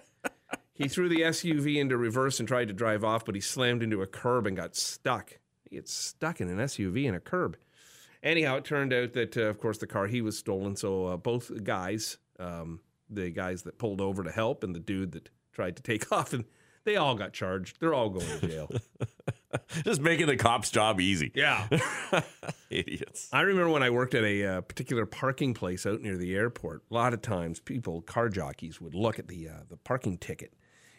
he 0.72 0.88
threw 0.88 1.10
the 1.10 1.20
SUV 1.20 1.76
into 1.76 1.98
reverse 1.98 2.40
and 2.40 2.48
tried 2.48 2.68
to 2.68 2.74
drive 2.74 3.04
off, 3.04 3.26
but 3.26 3.34
he 3.34 3.40
slammed 3.42 3.82
into 3.82 4.00
a 4.00 4.06
curb 4.06 4.46
and 4.46 4.56
got 4.56 4.74
stuck. 4.74 5.38
He 5.68 5.76
gets 5.76 5.92
stuck 5.92 6.40
in 6.40 6.48
an 6.48 6.56
SUV 6.56 7.06
and 7.06 7.14
a 7.14 7.20
curb. 7.20 7.58
Anyhow, 8.22 8.56
it 8.56 8.64
turned 8.64 8.94
out 8.94 9.12
that, 9.12 9.36
uh, 9.36 9.42
of 9.42 9.60
course, 9.60 9.76
the 9.76 9.86
car 9.86 10.06
he 10.06 10.22
was 10.22 10.38
stolen. 10.38 10.74
So 10.74 11.04
uh, 11.04 11.16
both 11.18 11.62
guys, 11.62 12.16
um, 12.40 12.80
the 13.10 13.28
guys 13.28 13.62
that 13.64 13.78
pulled 13.78 14.00
over 14.00 14.24
to 14.24 14.30
help 14.30 14.64
and 14.64 14.74
the 14.74 14.80
dude 14.80 15.12
that 15.12 15.28
tried 15.52 15.76
to 15.76 15.82
take 15.82 16.10
off, 16.12 16.32
and 16.32 16.46
they 16.84 16.96
all 16.96 17.14
got 17.14 17.34
charged. 17.34 17.78
They're 17.78 17.92
all 17.92 18.08
going 18.08 18.40
to 18.40 18.48
jail. 18.48 18.70
Just 19.84 20.00
making 20.00 20.26
the 20.26 20.36
cop's 20.36 20.70
job 20.70 21.00
easy. 21.00 21.32
yeah. 21.34 21.68
Idiots. 22.70 23.28
I 23.32 23.42
remember 23.42 23.70
when 23.70 23.82
I 23.82 23.90
worked 23.90 24.14
at 24.14 24.24
a 24.24 24.44
uh, 24.44 24.60
particular 24.60 25.06
parking 25.06 25.54
place 25.54 25.86
out 25.86 26.02
near 26.02 26.16
the 26.16 26.34
airport. 26.34 26.82
A 26.90 26.94
lot 26.94 27.14
of 27.14 27.22
times, 27.22 27.60
people, 27.60 28.02
car 28.02 28.28
jockeys, 28.28 28.80
would 28.80 28.94
look 28.94 29.18
at 29.18 29.28
the 29.28 29.48
uh, 29.48 29.52
the 29.68 29.76
parking 29.76 30.18
ticket, 30.18 30.52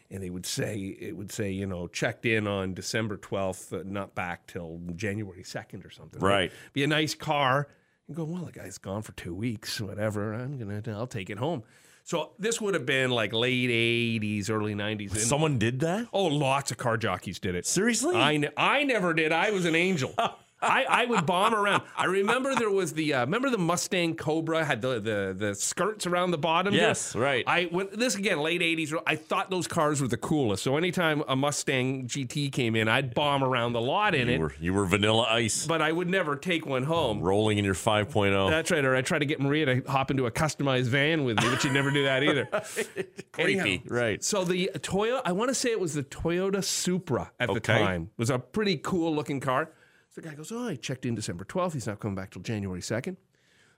and 0.09 0.23
they 0.23 0.29
would 0.29 0.45
say 0.45 0.77
it 0.77 1.15
would 1.15 1.31
say, 1.31 1.51
you 1.51 1.67
know, 1.67 1.87
checked 1.87 2.25
in 2.25 2.47
on 2.47 2.73
December 2.73 3.17
twelfth, 3.17 3.71
uh, 3.71 3.83
not 3.85 4.15
back 4.15 4.47
till 4.47 4.81
January 4.95 5.43
second 5.43 5.85
or 5.85 5.91
something. 5.91 6.19
Right. 6.19 6.51
Be 6.73 6.83
a 6.83 6.87
nice 6.87 7.13
car. 7.13 7.67
And 8.07 8.15
go, 8.15 8.23
well, 8.23 8.45
the 8.45 8.51
guy's 8.51 8.79
gone 8.79 9.03
for 9.03 9.11
two 9.11 9.35
weeks, 9.35 9.79
whatever. 9.79 10.33
I'm 10.33 10.57
gonna, 10.57 10.81
I'll 10.87 11.05
take 11.05 11.29
it 11.29 11.37
home. 11.37 11.61
So 12.09 12.31
this 12.39 12.59
would 12.59 12.73
have 12.73 12.87
been 12.87 13.11
like 13.11 13.33
late 13.33 13.69
'80s, 13.69 14.49
early 14.49 14.73
'90s. 14.73 15.11
And- 15.11 15.19
Someone 15.19 15.59
did 15.59 15.81
that? 15.81 16.07
oh, 16.11 16.25
lots 16.25 16.71
of 16.71 16.77
car 16.77 16.97
jockeys 16.97 17.37
did 17.37 17.53
it. 17.53 17.67
Seriously? 17.67 18.15
I, 18.15 18.37
ne- 18.37 18.49
I 18.57 18.83
never 18.83 19.13
did. 19.13 19.31
I 19.31 19.51
was 19.51 19.65
an 19.65 19.75
angel. 19.75 20.15
I, 20.61 20.85
I 20.89 21.05
would 21.05 21.25
bomb 21.25 21.53
around. 21.55 21.83
I 21.97 22.05
remember 22.05 22.53
there 22.55 22.69
was 22.69 22.93
the 22.93 23.13
uh, 23.13 23.21
remember 23.21 23.49
the 23.49 23.57
Mustang 23.57 24.15
Cobra 24.15 24.65
had 24.65 24.81
the, 24.81 24.99
the 24.99 25.35
the 25.37 25.55
skirts 25.55 26.05
around 26.05 26.31
the 26.31 26.37
bottom. 26.37 26.73
Yes, 26.73 27.15
right. 27.15 27.43
I 27.47 27.65
when, 27.65 27.87
this 27.93 28.15
again 28.15 28.39
late 28.39 28.61
eighties. 28.61 28.93
I 29.07 29.15
thought 29.15 29.49
those 29.49 29.67
cars 29.67 30.01
were 30.01 30.07
the 30.07 30.17
coolest. 30.17 30.63
So 30.63 30.75
anytime 30.75 31.23
a 31.27 31.35
Mustang 31.35 32.07
GT 32.07 32.51
came 32.51 32.75
in, 32.75 32.87
I'd 32.87 33.13
bomb 33.13 33.43
around 33.43 33.73
the 33.73 33.81
lot 33.81 34.13
in 34.15 34.27
you 34.27 34.33
it. 34.33 34.39
were 34.39 34.53
you 34.59 34.73
were 34.73 34.85
vanilla 34.85 35.27
ice 35.29 35.65
But 35.65 35.81
I 35.81 35.91
would 35.91 36.09
never 36.09 36.35
take 36.35 36.65
one 36.65 36.83
home. 36.83 37.21
rolling 37.21 37.57
in 37.57 37.63
your 37.65 37.73
5.0. 37.73 38.49
That's 38.49 38.71
right. 38.71 38.83
Or 38.83 38.95
I 38.95 39.01
tried 39.01 39.19
to 39.19 39.25
get 39.25 39.39
Maria 39.39 39.65
to 39.65 39.81
hop 39.89 40.11
into 40.11 40.25
a 40.25 40.31
customized 40.31 40.87
van 40.87 41.23
with 41.23 41.37
me, 41.41 41.49
but 41.49 41.61
she'd 41.61 41.71
never 41.73 41.91
do 41.91 42.03
that 42.03 42.23
either. 42.23 42.45
Creepy. 43.31 43.59
Anyhow, 43.59 43.77
Right. 43.87 44.23
So 44.23 44.43
the 44.43 44.69
Toyota, 44.75 45.21
I 45.25 45.31
want 45.31 45.49
to 45.49 45.55
say 45.55 45.69
it 45.71 45.79
was 45.79 45.93
the 45.93 46.03
Toyota 46.03 46.63
Supra 46.63 47.31
at 47.39 47.53
the 47.53 47.59
time. 47.59 48.03
It 48.17 48.19
was 48.19 48.29
a 48.29 48.39
pretty 48.39 48.77
cool 48.77 49.15
looking 49.15 49.39
car. 49.39 49.71
So 50.09 50.21
the 50.21 50.27
guy 50.29 50.35
goes, 50.35 50.51
"Oh, 50.51 50.67
I 50.69 50.75
checked 50.75 51.05
in 51.05 51.15
December 51.15 51.45
12th. 51.45 51.73
He's 51.73 51.87
not 51.87 51.99
coming 51.99 52.15
back 52.15 52.31
till 52.31 52.41
January 52.41 52.81
2nd." 52.81 53.17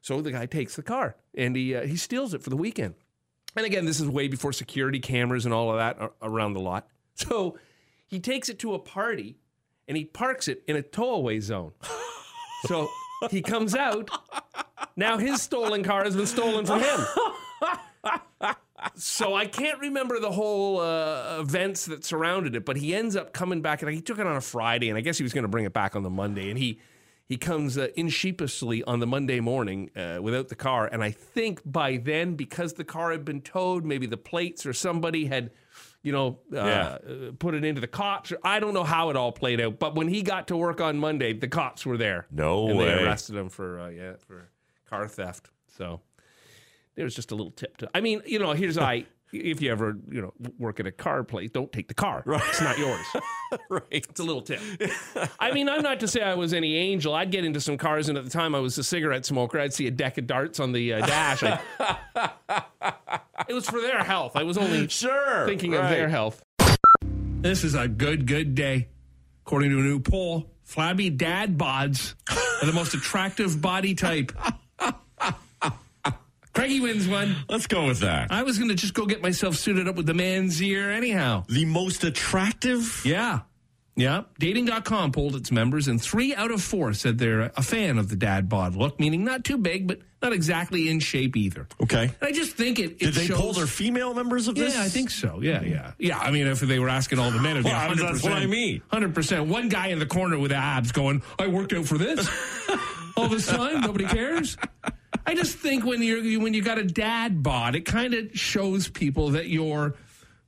So 0.01 0.19
the 0.21 0.31
guy 0.31 0.45
takes 0.47 0.75
the 0.75 0.83
car 0.83 1.15
and 1.35 1.55
he 1.55 1.75
uh, 1.75 1.85
he 1.85 1.95
steals 1.95 2.33
it 2.33 2.41
for 2.41 2.49
the 2.49 2.57
weekend. 2.57 2.95
And 3.55 3.65
again, 3.65 3.85
this 3.85 3.99
is 3.99 4.07
way 4.07 4.27
before 4.27 4.53
security 4.53 4.99
cameras 4.99 5.45
and 5.45 5.53
all 5.53 5.71
of 5.71 5.77
that 5.77 6.11
around 6.21 6.53
the 6.53 6.61
lot. 6.61 6.87
So 7.15 7.57
he 8.07 8.19
takes 8.19 8.49
it 8.49 8.57
to 8.59 8.73
a 8.73 8.79
party 8.79 9.37
and 9.87 9.95
he 9.95 10.05
parks 10.05 10.47
it 10.47 10.63
in 10.67 10.75
a 10.75 10.81
towaway 10.81 11.39
zone. 11.39 11.73
So 12.65 12.87
he 13.29 13.41
comes 13.41 13.75
out. 13.75 14.09
Now 14.95 15.17
his 15.17 15.41
stolen 15.41 15.83
car 15.83 16.03
has 16.03 16.15
been 16.15 16.25
stolen 16.25 16.65
from 16.65 16.79
him. 16.79 16.99
So 18.95 19.35
I 19.35 19.45
can't 19.45 19.79
remember 19.79 20.19
the 20.19 20.31
whole 20.31 20.79
uh, 20.79 21.39
events 21.39 21.85
that 21.85 22.03
surrounded 22.03 22.55
it, 22.55 22.65
but 22.65 22.77
he 22.77 22.95
ends 22.95 23.15
up 23.15 23.33
coming 23.33 23.61
back, 23.61 23.81
and 23.81 23.91
he 23.91 24.01
took 24.01 24.19
it 24.19 24.25
on 24.25 24.35
a 24.35 24.41
Friday, 24.41 24.89
and 24.89 24.97
I 24.97 25.01
guess 25.01 25.17
he 25.17 25.23
was 25.23 25.33
going 25.33 25.43
to 25.43 25.47
bring 25.49 25.65
it 25.65 25.73
back 25.73 25.95
on 25.95 26.03
the 26.03 26.09
Monday, 26.09 26.49
and 26.49 26.57
he 26.57 26.79
he 27.27 27.37
comes 27.37 27.77
uh, 27.77 27.87
in 27.95 28.09
sheepishly 28.09 28.83
on 28.83 28.99
the 28.99 29.07
Monday 29.07 29.39
morning 29.39 29.89
uh, 29.95 30.19
without 30.21 30.49
the 30.49 30.55
car, 30.55 30.87
and 30.91 31.01
I 31.03 31.11
think 31.11 31.61
by 31.65 31.97
then, 31.97 32.35
because 32.35 32.73
the 32.73 32.83
car 32.83 33.11
had 33.11 33.23
been 33.23 33.41
towed, 33.41 33.85
maybe 33.85 34.05
the 34.05 34.17
plates 34.17 34.65
or 34.65 34.73
somebody 34.73 35.27
had, 35.27 35.51
you 36.03 36.11
know, 36.11 36.39
uh, 36.51 36.57
Yeah. 36.57 36.97
uh, 37.07 37.31
put 37.39 37.53
it 37.55 37.63
into 37.63 37.79
the 37.79 37.87
cops. 37.87 38.33
Or, 38.33 38.39
I 38.43 38.59
don't 38.59 38.73
know 38.73 38.83
how 38.83 39.11
it 39.11 39.15
all 39.15 39.31
played 39.31 39.61
out, 39.61 39.79
but 39.79 39.95
when 39.95 40.09
he 40.09 40.23
got 40.23 40.47
to 40.49 40.57
work 40.57 40.81
on 40.81 40.97
Monday, 40.97 41.31
the 41.31 41.47
cops 41.47 41.85
were 41.85 41.95
there. 41.97 42.27
No 42.31 42.67
and 42.67 42.77
way. 42.77 42.85
they 42.85 43.03
arrested 43.03 43.35
him 43.37 43.47
for 43.49 43.79
uh, 43.79 43.89
yeah 43.89 44.13
for 44.27 44.49
car 44.89 45.07
theft. 45.07 45.51
So 45.77 46.01
there's 46.95 47.15
just 47.15 47.31
a 47.31 47.35
little 47.35 47.51
tip 47.51 47.77
to. 47.77 47.89
I 47.95 48.01
mean, 48.01 48.21
you 48.25 48.39
know, 48.39 48.51
here's 48.53 48.77
I. 48.79 49.05
If 49.33 49.61
you 49.61 49.71
ever, 49.71 49.95
you 50.09 50.21
know, 50.21 50.33
work 50.59 50.81
at 50.81 50.87
a 50.87 50.91
car 50.91 51.23
place, 51.23 51.49
don't 51.51 51.71
take 51.71 51.87
the 51.87 51.93
car. 51.93 52.21
Right. 52.25 52.41
It's 52.49 52.59
not 52.59 52.77
yours. 52.77 53.05
right. 53.69 53.81
It's 53.89 54.19
a 54.19 54.23
little 54.23 54.41
tip. 54.41 54.59
I 55.39 55.53
mean, 55.53 55.69
I'm 55.69 55.81
not 55.83 56.01
to 56.01 56.07
say 56.09 56.21
I 56.21 56.33
was 56.33 56.53
any 56.53 56.75
angel. 56.75 57.15
I'd 57.15 57.31
get 57.31 57.45
into 57.45 57.61
some 57.61 57.77
cars, 57.77 58.09
and 58.09 58.17
at 58.17 58.25
the 58.25 58.29
time 58.29 58.53
I 58.53 58.59
was 58.59 58.77
a 58.77 58.83
cigarette 58.83 59.25
smoker. 59.25 59.57
I'd 59.57 59.73
see 59.73 59.87
a 59.87 59.91
deck 59.91 60.17
of 60.17 60.27
darts 60.27 60.59
on 60.59 60.73
the 60.73 60.95
uh, 60.95 61.05
dash. 61.05 61.43
I- 61.43 61.61
it 63.47 63.53
was 63.53 63.69
for 63.69 63.79
their 63.79 64.03
health. 64.03 64.35
I 64.35 64.43
was 64.43 64.57
only 64.57 64.89
Sure. 64.89 65.45
thinking 65.45 65.75
of 65.75 65.89
their 65.89 66.09
health. 66.09 66.43
This 67.39 67.63
is 67.63 67.73
a 67.73 67.87
good, 67.87 68.27
good 68.27 68.53
day. 68.53 68.89
According 69.45 69.69
to 69.71 69.79
a 69.79 69.81
new 69.81 69.99
poll, 70.01 70.51
flabby 70.63 71.09
dad 71.09 71.57
bods 71.57 72.15
are 72.29 72.65
the 72.65 72.73
most 72.73 72.93
attractive 72.93 73.61
body 73.61 73.95
type. 73.95 74.33
Craigie 76.53 76.81
wins 76.81 77.07
one. 77.07 77.35
Let's 77.49 77.67
go 77.67 77.87
with 77.87 77.99
that. 77.99 78.31
I 78.31 78.43
was 78.43 78.57
going 78.57 78.69
to 78.69 78.75
just 78.75 78.93
go 78.93 79.05
get 79.05 79.21
myself 79.21 79.55
suited 79.55 79.87
up 79.87 79.95
with 79.95 80.05
the 80.05 80.13
man's 80.13 80.61
ear 80.61 80.91
anyhow. 80.91 81.45
The 81.47 81.65
most 81.65 82.03
attractive? 82.03 83.01
Yeah. 83.05 83.41
Yeah. 83.95 84.23
Dating.com 84.39 85.11
polled 85.11 85.35
its 85.35 85.51
members, 85.51 85.87
and 85.87 86.01
three 86.01 86.33
out 86.33 86.51
of 86.51 86.61
four 86.61 86.93
said 86.93 87.17
they're 87.17 87.51
a 87.55 87.61
fan 87.61 87.97
of 87.97 88.09
the 88.09 88.15
dad 88.15 88.49
bod 88.49 88.75
look, 88.75 88.99
meaning 88.99 89.23
not 89.23 89.43
too 89.43 89.57
big, 89.57 89.87
but 89.87 89.99
not 90.21 90.33
exactly 90.33 90.89
in 90.89 90.99
shape 90.99 91.35
either. 91.35 91.67
Okay. 91.81 92.03
And 92.03 92.13
I 92.21 92.31
just 92.31 92.53
think 92.55 92.79
it, 92.79 92.83
it 92.91 92.99
Did 92.99 93.13
they 93.13 93.25
shows, 93.27 93.39
pull 93.39 93.53
their 93.53 93.67
female 93.67 94.13
members 94.13 94.47
of 94.47 94.55
this? 94.55 94.75
Yeah, 94.75 94.81
I 94.83 94.89
think 94.89 95.09
so. 95.09 95.39
Yeah, 95.41 95.61
yeah. 95.61 95.91
Yeah, 95.99 96.17
I 96.19 96.31
mean, 96.31 96.47
if 96.47 96.61
they 96.61 96.79
were 96.79 96.89
asking 96.89 97.19
all 97.19 97.31
the 97.31 97.39
men, 97.41 97.57
it'd 97.57 97.65
be 97.65 97.69
Well, 97.71 97.89
100%. 97.89 97.97
that's 97.97 98.23
what 98.23 98.33
I 98.33 98.45
mean. 98.45 98.81
100%. 98.91 99.47
One 99.47 99.67
guy 99.69 99.87
in 99.87 99.99
the 99.99 100.05
corner 100.05 100.37
with 100.39 100.51
abs 100.51 100.91
going, 100.91 101.21
I 101.37 101.47
worked 101.47 101.73
out 101.73 101.85
for 101.85 101.97
this. 101.97 102.29
all 103.17 103.27
this 103.27 103.47
time. 103.47 103.81
Nobody 103.81 104.05
cares. 104.05 104.57
I 105.25 105.35
just 105.35 105.57
think 105.57 105.85
when 105.85 106.01
you're 106.01 106.39
when 106.39 106.53
you 106.53 106.61
got 106.61 106.77
a 106.77 106.83
dad 106.83 107.43
bod, 107.43 107.75
it 107.75 107.85
kind 107.85 108.13
of 108.13 108.37
shows 108.37 108.87
people 108.87 109.29
that 109.31 109.47
you're 109.47 109.95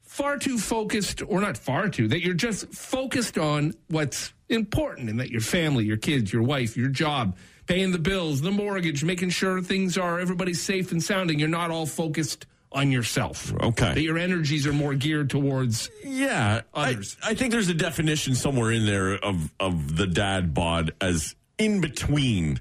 far 0.01 0.38
too 0.38 0.58
focused, 0.58 1.24
or 1.27 1.42
not 1.42 1.58
far 1.58 1.89
too, 1.89 2.08
that 2.08 2.22
you're 2.24 2.36
just 2.36 2.68
focused 2.74 3.38
on 3.38 3.74
what's 3.88 4.34
important, 4.50 5.10
and 5.10 5.20
that 5.20 5.30
your 5.32 5.42
family, 5.42 5.86
your 5.86 5.98
kids, 5.98 6.32
your 6.32 6.44
wife, 6.44 6.77
your 6.77 6.89
job, 6.89 7.36
paying 7.65 7.92
the 7.92 8.00
bills, 8.00 8.42
the 8.42 8.51
mortgage, 8.51 9.03
making 9.03 9.30
sure 9.30 9.62
things 9.62 9.98
are 9.98 10.20
everybody's 10.20 10.62
safe 10.62 10.92
and 10.92 11.01
sounding. 11.01 11.39
You're 11.39 11.50
not 11.50 11.72
all 11.72 11.86
focused 11.86 12.46
on 12.72 12.92
yourself. 12.92 13.53
Okay. 13.62 13.94
That 13.94 14.01
your 14.01 14.18
energies 14.18 14.65
are 14.68 14.74
more 14.74 14.94
geared 14.96 15.30
towards 15.30 15.89
Yeah, 16.03 16.62
Others. 16.74 17.18
I, 17.24 17.32
I 17.32 17.34
think 17.36 17.51
there's 17.51 17.70
a 17.70 17.74
definition 17.74 18.36
somewhere 18.36 18.72
in 18.72 18.86
there 18.86 19.13
of 19.13 19.53
of 19.60 19.96
the 19.96 20.08
dad 20.08 20.53
bod 20.53 20.94
as 21.00 21.36
in 21.58 21.82
between, 21.82 22.60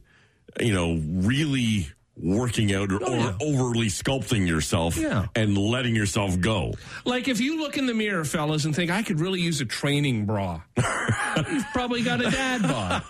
you 0.60 0.72
know, 0.72 1.00
really 1.26 1.88
working 2.22 2.72
out 2.72 2.92
or, 2.92 3.00
Oh, 3.02 3.12
or 3.12 3.16
yeah. 3.16 3.34
overly 3.42 3.86
sculpting 3.88 4.46
yourself 4.46 4.96
Yeah. 4.96 5.26
and 5.34 5.58
letting 5.58 5.94
yourself 5.96 6.38
go. 6.40 6.72
Like 7.04 7.26
if 7.28 7.40
you 7.40 7.58
look 7.60 7.76
in 7.76 7.86
the 7.86 7.94
mirror, 7.94 8.24
fellas, 8.24 8.64
and 8.64 8.74
think 8.74 8.90
I 8.90 9.02
could 9.02 9.18
really 9.20 9.40
use 9.40 9.60
a 9.60 9.64
training 9.64 10.24
bra, 10.26 10.62
you've 10.76 11.66
probably 11.72 12.02
got 12.02 12.20
a 12.24 12.30
dad 12.30 12.62
bod. 12.62 13.02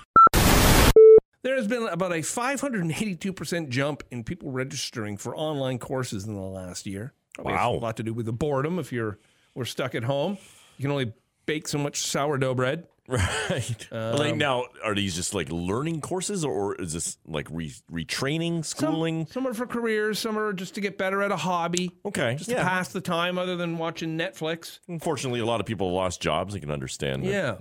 There 1.42 1.57
has 1.57 1.66
been 1.66 1.88
about 1.88 2.12
a 2.12 2.23
582% 2.23 3.69
jump 3.69 4.04
in 4.12 4.23
people 4.25 4.50
registering 4.52 5.16
for 5.16 5.37
online 5.37 5.78
courses 5.78 6.25
in 6.25 6.35
the 6.35 6.40
last 6.40 6.87
year. 6.87 7.12
Probably 7.35 7.52
Wow. 7.54 7.73
a 7.73 7.76
lot 7.76 7.97
to 7.97 8.02
do 8.04 8.14
with 8.14 8.26
the 8.26 8.33
boredom. 8.33 8.78
If 8.78 8.92
you're 8.92 9.19
we're 9.54 9.64
stuck 9.64 9.95
at 9.95 10.04
home, 10.04 10.38
you 10.78 10.83
can 10.83 10.90
only 10.92 11.12
bake 11.47 11.66
so 11.69 11.78
much 11.78 12.00
sourdough 12.00 12.54
bread. 12.54 12.87
Right. 13.12 13.88
Um, 13.92 14.16
like 14.16 14.37
now, 14.37 14.64
are 14.83 14.95
these 14.95 15.14
just 15.14 15.35
like 15.35 15.50
learning 15.50 16.00
courses, 16.00 16.45
or 16.45 16.75
is 16.81 16.92
this 16.95 17.19
like 17.26 17.47
re- 17.50 17.75
retraining, 17.90 18.64
schooling? 18.64 19.26
Some 19.26 19.47
are 19.47 19.52
for 19.54 19.66
careers, 19.66 20.19
some 20.19 20.38
are 20.38 20.52
just 20.52 20.75
to 20.76 20.81
get 20.81 20.97
better 20.99 21.23
at 21.23 21.31
a 21.31 21.37
hobby. 21.37 21.90
Okay, 22.07 22.37
Just 22.37 22.49
yeah. 22.50 22.59
to 22.59 22.62
pass 22.64 22.88
the 22.88 23.00
time 23.02 23.37
other 23.38 23.57
than 23.57 23.76
watching 23.78 24.16
Netflix. 24.19 24.78
Unfortunately, 24.88 25.40
a 25.40 25.45
lot 25.47 25.61
of 25.61 25.66
people 25.66 25.88
have 25.88 25.95
lost 25.95 26.21
jobs. 26.23 26.54
I 26.54 26.59
can 26.61 26.71
understand. 26.71 27.25
that. 27.25 27.31
Yeah. 27.31 27.57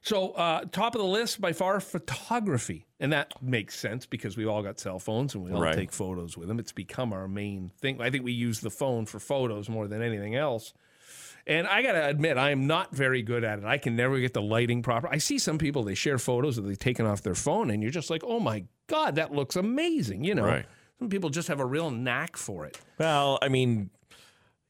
So, 0.00 0.30
uh, 0.30 0.64
top 0.72 0.94
of 0.94 1.00
the 1.00 1.06
list 1.06 1.40
by 1.40 1.52
far, 1.52 1.80
photography. 1.80 2.86
And 3.00 3.12
that 3.12 3.34
makes 3.42 3.78
sense 3.78 4.06
because 4.06 4.36
we've 4.36 4.48
all 4.48 4.62
got 4.62 4.78
cell 4.80 4.98
phones 4.98 5.34
and 5.34 5.44
we 5.44 5.52
all 5.52 5.60
Right. 5.60 5.74
take 5.74 5.92
photos 5.92 6.36
with 6.36 6.48
them. 6.48 6.58
It's 6.58 6.72
become 6.72 7.12
our 7.12 7.28
main 7.28 7.70
thing. 7.80 8.00
I 8.00 8.08
think 8.10 8.24
we 8.24 8.32
use 8.32 8.60
the 8.60 8.70
phone 8.70 9.06
for 9.06 9.18
photos 9.18 9.68
more 9.68 9.86
than 9.88 10.00
anything 10.02 10.34
else. 10.36 10.72
And 11.48 11.66
I 11.66 11.82
got 11.82 11.92
to 11.92 12.06
admit, 12.06 12.36
I 12.36 12.50
am 12.50 12.66
not 12.66 12.94
very 12.94 13.22
good 13.22 13.42
at 13.42 13.58
it. 13.58 13.64
I 13.64 13.78
can 13.78 13.96
never 13.96 14.20
get 14.20 14.34
the 14.34 14.42
lighting 14.42 14.82
proper. 14.82 15.08
I 15.08 15.16
see 15.16 15.38
some 15.38 15.56
people, 15.56 15.82
they 15.82 15.94
share 15.94 16.18
photos 16.18 16.56
that 16.56 16.62
they've 16.62 16.78
taken 16.78 17.06
off 17.06 17.22
their 17.22 17.34
phone, 17.34 17.70
and 17.70 17.82
you're 17.82 17.90
just 17.90 18.10
like, 18.10 18.22
oh 18.22 18.38
my 18.38 18.64
God, 18.86 19.14
that 19.16 19.32
looks 19.32 19.56
amazing. 19.56 20.24
You 20.24 20.34
know, 20.34 20.44
Right. 20.44 20.66
some 20.98 21.08
people 21.08 21.30
just 21.30 21.48
have 21.48 21.60
a 21.60 21.64
real 21.66 21.90
knack 21.90 22.36
for 22.36 22.66
it. 22.66 22.78
Well, 22.98 23.38
I 23.40 23.48
mean, 23.48 23.88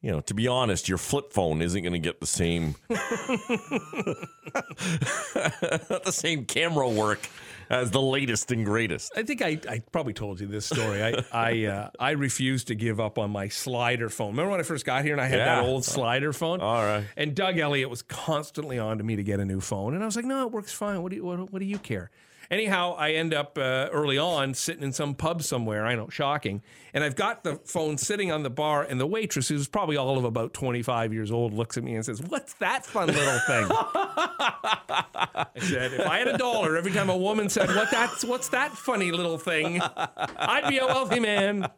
you 0.01 0.13
know, 0.13 0.21
to 0.21 0.35
be 0.35 0.47
honest, 0.47 0.89
your 0.89 0.99
flip 0.99 1.33
phone 1.33 1.61
isn't 1.61 1.83
going 1.83 1.93
to 1.95 1.99
get 1.99 2.21
the 2.21 2.27
same 2.27 2.77
not 2.89 3.09
the 6.05 6.13
same 6.13 6.45
camera 6.45 6.89
work 6.89 7.29
as 7.71 7.91
the 7.91 8.01
latest 8.01 8.51
and 8.51 8.65
greatest. 8.65 9.13
I 9.17 9.23
think 9.23 9.43
I, 9.43 9.61
I 9.69 9.83
probably 9.93 10.13
told 10.13 10.41
you 10.41 10.47
this 10.47 10.67
story. 10.67 11.03
I 11.03 11.25
I 11.33 11.65
uh, 11.67 11.91
I 11.99 12.11
refused 12.13 12.69
to 12.69 12.75
give 12.75 13.01
up 13.01 13.19
on 13.19 13.31
my 13.31 13.49
slider 13.49 14.09
phone. 14.09 14.31
Remember 14.31 14.53
when 14.53 14.61
I 14.61 14.65
first 14.65 14.85
got 14.85 15.05
here 15.05 15.13
and 15.13 15.21
I 15.21 15.27
had 15.27 15.41
that 15.41 15.65
old 15.65 15.85
slider 15.85 16.33
phone? 16.33 16.61
All 16.61 16.83
right. 16.83 17.05
And 17.17 17.35
Doug 17.35 17.59
Elliott 17.59 17.91
was 17.91 18.03
constantly 18.03 18.79
on 18.79 18.99
to 18.99 19.05
me 19.05 19.17
to 19.17 19.23
get 19.23 19.41
a 19.41 19.45
new 19.45 19.61
phone, 19.61 19.95
and 19.95 20.03
I 20.03 20.07
was 20.07 20.17
like, 20.17 20.25
"No, 20.25 20.47
it 20.47 20.53
works 20.53 20.73
fine. 20.73 21.03
What 21.03 21.11
do 21.11 21.17
you 21.17 21.25
what, 21.25 21.53
what 21.53 21.59
do 21.59 21.67
you 21.67 21.79
care?" 21.79 22.11
Anyhow, 22.51 22.95
I 22.97 23.13
end 23.13 23.35
up 23.35 23.59
uh, 23.59 23.89
early 23.93 24.17
on 24.17 24.55
sitting 24.55 24.83
in 24.83 24.93
some 24.93 25.15
pub 25.15 25.43
somewhere. 25.43 25.85
I 25.85 25.95
know, 25.95 26.09
shocking. 26.09 26.63
And 26.95 27.05
I've 27.05 27.15
got 27.17 27.45
the 27.45 27.57
phone 27.57 27.99
sitting 27.99 28.33
on 28.33 28.43
the 28.43 28.51
bar, 28.51 28.83
and 28.83 28.99
the 28.99 29.07
waitress, 29.07 29.49
who's 29.49 29.69
probably 29.69 29.99
all 29.99 30.17
of 30.17 30.25
about 30.25 30.55
twenty 30.55 30.83
five 30.83 31.13
years 31.13 31.31
old, 31.31 31.53
looks 31.53 31.77
at 31.77 31.85
me 31.85 31.95
and 31.95 32.05
says, 32.05 32.23
"What's 32.23 32.55
that 32.55 32.87
fun 32.87 33.09
little 33.09 33.39
thing?" 33.41 33.67
I 33.71 35.47
said, 35.59 35.93
"If 35.93 36.07
I 36.07 36.19
had 36.19 36.29
a 36.29 36.39
dollar 36.39 36.77
every 36.77 36.93
time 36.93 37.11
a 37.11 37.17
woman 37.17 37.51
said, 37.51 37.69
what 37.69 37.91
that's 37.91 38.25
what's 38.25 38.49
that 38.49 38.73
funny 38.73 39.13
little 39.13 39.37
thing, 39.37 39.81
I'd 39.83 40.69
be 40.69 40.79
a 40.79 40.87
wealthy 40.87 41.21
man." 41.21 41.69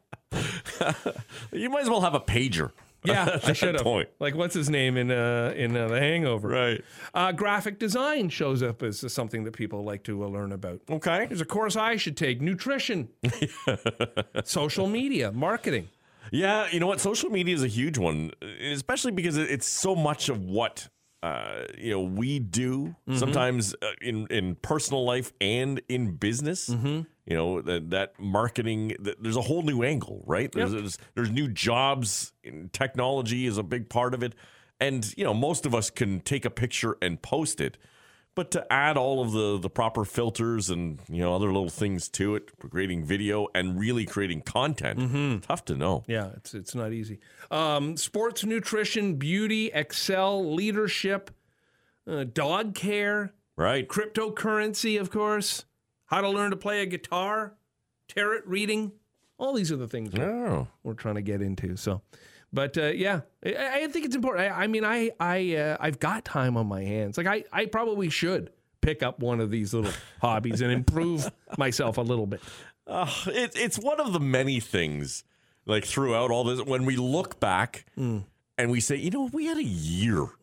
You 1.53 1.69
might 1.69 1.83
as 1.83 1.91
well 1.91 2.03
have 2.03 2.15
a 2.15 2.21
pager. 2.21 2.71
Yeah, 3.05 3.39
I 3.45 3.53
should 3.55 3.75
have. 3.75 3.83
point. 3.85 4.09
Like, 4.19 4.35
what's 4.35 4.55
his 4.55 4.69
name 4.69 4.97
in 4.97 5.11
uh, 5.11 5.53
in 5.57 5.77
uh, 5.77 5.89
The 5.89 5.99
Hangover? 6.01 6.49
Right. 6.49 6.85
Uh, 7.15 7.33
graphic 7.33 7.79
design 7.79 8.29
shows 8.29 8.63
up 8.63 8.83
as 8.83 9.11
something 9.13 9.45
that 9.45 9.53
people 9.53 9.85
like 9.85 10.03
to 10.05 10.23
uh, 10.25 10.29
learn 10.29 10.53
about. 10.53 10.81
Okay. 10.91 11.27
There's 11.27 11.41
a 11.41 11.47
course 11.47 11.77
I 11.77 11.97
should 11.97 12.17
take: 12.17 12.41
nutrition, 12.41 13.09
social 14.45 14.87
media, 14.87 15.33
marketing. 15.33 15.89
Yeah, 16.33 16.69
you 16.71 16.79
know 16.81 16.87
what? 16.87 17.01
Social 17.01 17.31
media 17.31 17.55
is 17.55 17.63
a 17.65 17.69
huge 17.69 17.99
one, 17.99 18.31
especially 18.63 19.13
because 19.13 19.37
it- 19.37 19.51
it's 19.51 19.67
so 19.67 19.97
much 19.97 20.29
of 20.29 20.45
what 20.45 20.89
uh, 21.23 21.63
you 21.77 21.91
know 21.91 22.03
we 22.03 22.39
do. 22.39 22.95
Sometimes 23.15 23.75
uh, 23.83 23.87
in 24.01 24.27
in 24.29 24.55
personal 24.57 25.05
life 25.05 25.33
and 25.41 25.81
in 25.89 26.13
business. 26.17 26.71
You 27.31 27.37
know 27.37 27.61
that 27.63 27.91
that 27.91 28.19
marketing. 28.19 28.89
th- 29.05 29.17
There's 29.21 29.37
a 29.37 29.41
whole 29.43 29.63
new 29.63 29.85
angle, 29.85 30.25
right? 30.27 30.51
There's, 30.51 30.73
there's 30.73 30.99
there's 31.15 31.31
new 31.31 31.47
jobs. 31.47 32.33
Technology 32.73 33.47
is 33.47 33.57
a 33.57 33.63
big 33.63 33.89
part 33.89 34.15
of 34.15 34.23
it, 34.25 34.35
and 34.81 35.15
you 35.17 35.23
know 35.25 35.33
most 35.33 35.65
of 35.65 35.73
us 35.75 35.91
can 35.91 36.19
take 36.21 36.45
a 36.45 36.51
picture 36.51 36.97
and 37.01 37.23
post 37.23 37.61
it. 37.61 37.79
But 38.35 38.51
to 38.53 38.73
add 38.73 38.97
all 38.97 39.23
of 39.23 39.31
the 39.31 39.59
the 39.61 39.71
proper 39.71 40.05
filters 40.05 40.71
and 40.71 40.99
you 41.09 41.21
know 41.21 41.33
other 41.35 41.47
little 41.53 41.69
things 41.69 42.09
to 42.11 42.35
it, 42.35 42.51
creating 42.69 43.05
video 43.05 43.47
and 43.55 43.79
really 43.79 44.07
creating 44.07 44.43
content, 44.43 45.43
tough 45.45 45.65
to 45.67 45.77
know. 45.77 46.03
Yeah, 46.09 46.31
it's 46.37 46.53
it's 46.53 46.75
not 46.75 46.93
easy. 46.93 47.21
Um, 47.53 47.97
sports 47.97 48.45
nutrition, 48.45 49.15
beauty, 49.17 49.71
Excel, 49.73 50.53
leadership, 50.55 51.31
uh, 52.09 52.25
dog 52.25 52.75
care, 52.75 53.35
Right. 53.57 53.87
cryptocurrency, 53.87 55.01
of 55.01 55.11
course, 55.11 55.65
how 56.11 56.21
to 56.21 56.29
learn 56.29 56.51
to 56.51 56.57
play 56.57 56.83
a 56.83 56.87
guitar, 56.87 57.55
tarot 58.09 58.41
reading. 58.45 58.93
All 59.39 59.55
these 59.55 59.73
are 59.73 59.77
the 59.77 59.89
things 59.89 60.13
we're, 60.13 60.25
Oh. 60.49 60.69
we're 60.83 60.95
trying 60.95 61.15
to 61.15 61.23
get 61.23 61.41
into. 61.41 61.77
So, 61.77 62.03
but 62.53 62.77
uh, 62.77 62.87
yeah, 62.89 63.21
I, 63.45 63.85
I 63.85 63.87
think 63.89 64.05
it's 64.05 64.17
important. 64.17 64.53
I, 64.53 64.65
I 64.65 64.67
mean, 64.67 64.85
I 64.85 65.13
I 65.19 65.55
uh, 65.57 65.77
I've 65.81 65.99
got 65.99 66.25
time 66.25 66.57
on 66.57 66.67
my 66.67 66.83
hands. 66.83 67.17
Like 67.17 67.27
I 67.27 67.45
I 67.53 67.67
probably 67.67 68.11
should 68.11 68.51
pick 68.83 69.03
up 69.03 69.21
one 69.21 69.41
of 69.41 69.51
these 69.51 69.73
little 69.73 69.93
hobbies 70.21 70.61
and 70.61 70.73
improve 70.73 71.31
myself 71.57 71.97
a 71.97 72.03
little 72.03 72.27
bit. 72.27 72.41
Uh, 72.87 73.09
it, 73.29 73.53
it's 73.55 73.79
one 73.79 74.01
of 74.01 74.13
the 74.13 74.19
many 74.21 74.59
things, 74.59 75.23
like 75.65 75.85
throughout 75.85 76.31
all 76.31 76.45
this, 76.45 76.61
when 76.65 76.85
we 76.85 76.97
look 76.97 77.39
back 77.39 77.87
and 77.97 78.25
we 78.71 78.81
say, 78.81 78.97
you 78.97 79.11
know, 79.11 79.31
we 79.33 79.47
had 79.47 79.59
a 79.59 79.63
year 79.63 80.27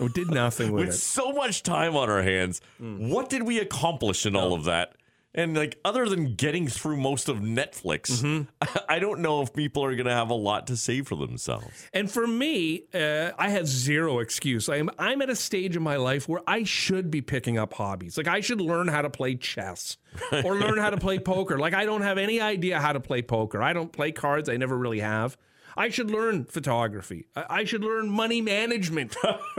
We 0.00 0.08
did 0.08 0.30
nothing 0.30 0.72
with 0.72 0.86
with 0.86 0.94
it. 0.94 0.98
so 0.98 1.32
much 1.32 1.62
time 1.62 1.96
on 1.96 2.08
our 2.08 2.22
hands. 2.22 2.60
Mm. 2.80 3.10
What 3.10 3.28
did 3.28 3.42
we 3.42 3.58
accomplish 3.58 4.26
in 4.26 4.34
all 4.34 4.52
of 4.52 4.64
that? 4.64 4.94
And 5.32 5.56
like, 5.56 5.78
other 5.84 6.08
than 6.08 6.34
getting 6.34 6.66
through 6.66 6.96
most 6.96 7.28
of 7.28 7.38
Netflix, 7.38 8.46
I 8.88 8.98
don't 8.98 9.20
know 9.20 9.42
if 9.42 9.52
people 9.52 9.84
are 9.84 9.94
going 9.94 10.06
to 10.06 10.12
have 10.12 10.30
a 10.30 10.34
lot 10.34 10.66
to 10.68 10.76
say 10.76 11.02
for 11.02 11.14
themselves. 11.14 11.88
And 11.92 12.10
for 12.10 12.26
me, 12.26 12.84
uh, 12.92 13.30
I 13.38 13.50
have 13.50 13.68
zero 13.68 14.18
excuse. 14.18 14.68
I'm 14.68 14.90
I'm 14.98 15.22
at 15.22 15.30
a 15.30 15.36
stage 15.36 15.76
in 15.76 15.82
my 15.82 15.96
life 15.96 16.28
where 16.28 16.40
I 16.46 16.64
should 16.64 17.10
be 17.10 17.20
picking 17.20 17.58
up 17.58 17.74
hobbies. 17.74 18.16
Like 18.16 18.26
I 18.28 18.40
should 18.40 18.60
learn 18.60 18.88
how 18.88 19.02
to 19.02 19.10
play 19.10 19.36
chess 19.36 19.98
or 20.44 20.56
learn 20.56 20.78
how 20.78 20.90
to 20.90 20.96
play 20.98 21.20
poker. 21.20 21.58
Like 21.58 21.74
I 21.74 21.84
don't 21.84 22.02
have 22.02 22.18
any 22.18 22.40
idea 22.40 22.80
how 22.80 22.92
to 22.92 23.00
play 23.00 23.22
poker. 23.22 23.62
I 23.62 23.72
don't 23.72 23.92
play 23.92 24.10
cards. 24.10 24.48
I 24.48 24.56
never 24.56 24.76
really 24.76 25.00
have. 25.00 25.36
I 25.76 25.90
should 25.90 26.10
learn 26.10 26.44
photography. 26.46 27.26
I, 27.36 27.46
I 27.50 27.64
should 27.64 27.84
learn 27.84 28.10
money 28.10 28.42
management. 28.42 29.16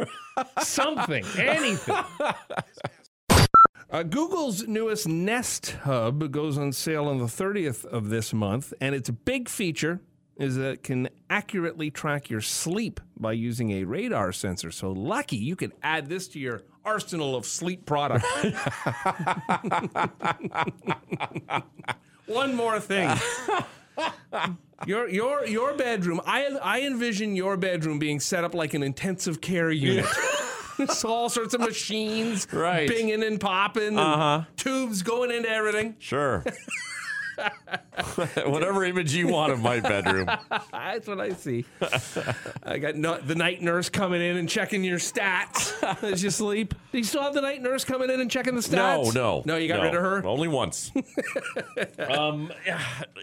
Something, 0.61 1.23
anything. 1.37 1.95
Uh, 3.91 4.03
Google's 4.03 4.65
newest 4.67 5.05
Nest 5.05 5.71
Hub 5.83 6.31
goes 6.31 6.57
on 6.57 6.71
sale 6.71 7.09
on 7.09 7.17
the 7.17 7.25
30th 7.25 7.83
of 7.83 8.09
this 8.09 8.33
month, 8.33 8.73
and 8.79 8.95
its 8.95 9.09
big 9.09 9.49
feature 9.49 9.99
is 10.37 10.55
that 10.55 10.71
it 10.71 10.83
can 10.83 11.09
accurately 11.29 11.91
track 11.91 12.29
your 12.29 12.39
sleep 12.39 13.01
by 13.17 13.33
using 13.33 13.71
a 13.71 13.83
radar 13.83 14.31
sensor. 14.31 14.71
So 14.71 14.93
lucky 14.93 15.35
you 15.35 15.57
could 15.57 15.73
add 15.83 16.07
this 16.07 16.29
to 16.29 16.39
your 16.39 16.61
arsenal 16.85 17.35
of 17.35 17.45
sleep 17.45 17.85
products. 17.85 18.25
One 22.27 22.55
more 22.55 22.79
thing. 22.79 23.09
Your 24.87 25.07
your 25.09 25.45
your 25.45 25.75
bedroom. 25.75 26.21
I 26.25 26.45
I 26.63 26.81
envision 26.81 27.35
your 27.35 27.55
bedroom 27.57 27.99
being 27.99 28.19
set 28.19 28.43
up 28.43 28.55
like 28.55 28.73
an 28.73 28.81
intensive 28.83 29.41
care 29.41 29.69
unit. 29.69 30.07
so 30.89 31.09
all 31.09 31.29
sorts 31.29 31.53
of 31.53 31.61
machines, 31.61 32.47
Right. 32.51 32.89
binging 32.89 33.25
and 33.25 33.39
popping, 33.39 33.97
uh-huh. 33.97 34.45
tubes 34.57 35.01
going 35.01 35.31
into 35.31 35.49
everything. 35.49 35.95
Sure. 35.99 36.43
Whatever 38.45 38.83
image 38.83 39.13
you 39.15 39.27
want 39.27 39.51
of 39.51 39.61
my 39.61 39.79
bedroom. 39.79 40.27
That's 40.71 41.07
what 41.07 41.19
I 41.19 41.29
see. 41.31 41.65
I 42.63 42.77
got 42.77 42.95
no, 42.95 43.17
the 43.19 43.33
night 43.35 43.61
nurse 43.63 43.89
coming 43.89 44.21
in 44.21 44.37
and 44.37 44.47
checking 44.47 44.83
your 44.83 44.99
stats 44.99 45.81
as 46.03 46.23
you 46.23 46.29
sleep. 46.29 46.75
Do 46.91 46.97
you 46.99 47.03
still 47.03 47.23
have 47.23 47.33
the 47.33 47.41
night 47.41 47.61
nurse 47.61 47.83
coming 47.83 48.09
in 48.11 48.19
and 48.21 48.29
checking 48.29 48.53
the 48.53 48.61
stats? 48.61 48.75
no, 48.75 49.11
no. 49.11 49.43
No, 49.45 49.57
you 49.57 49.67
got 49.67 49.77
no. 49.77 49.83
rid 49.83 49.95
of 49.95 50.01
her. 50.01 50.25
only 50.25 50.47
once. 50.49 50.91
um, 52.09 52.51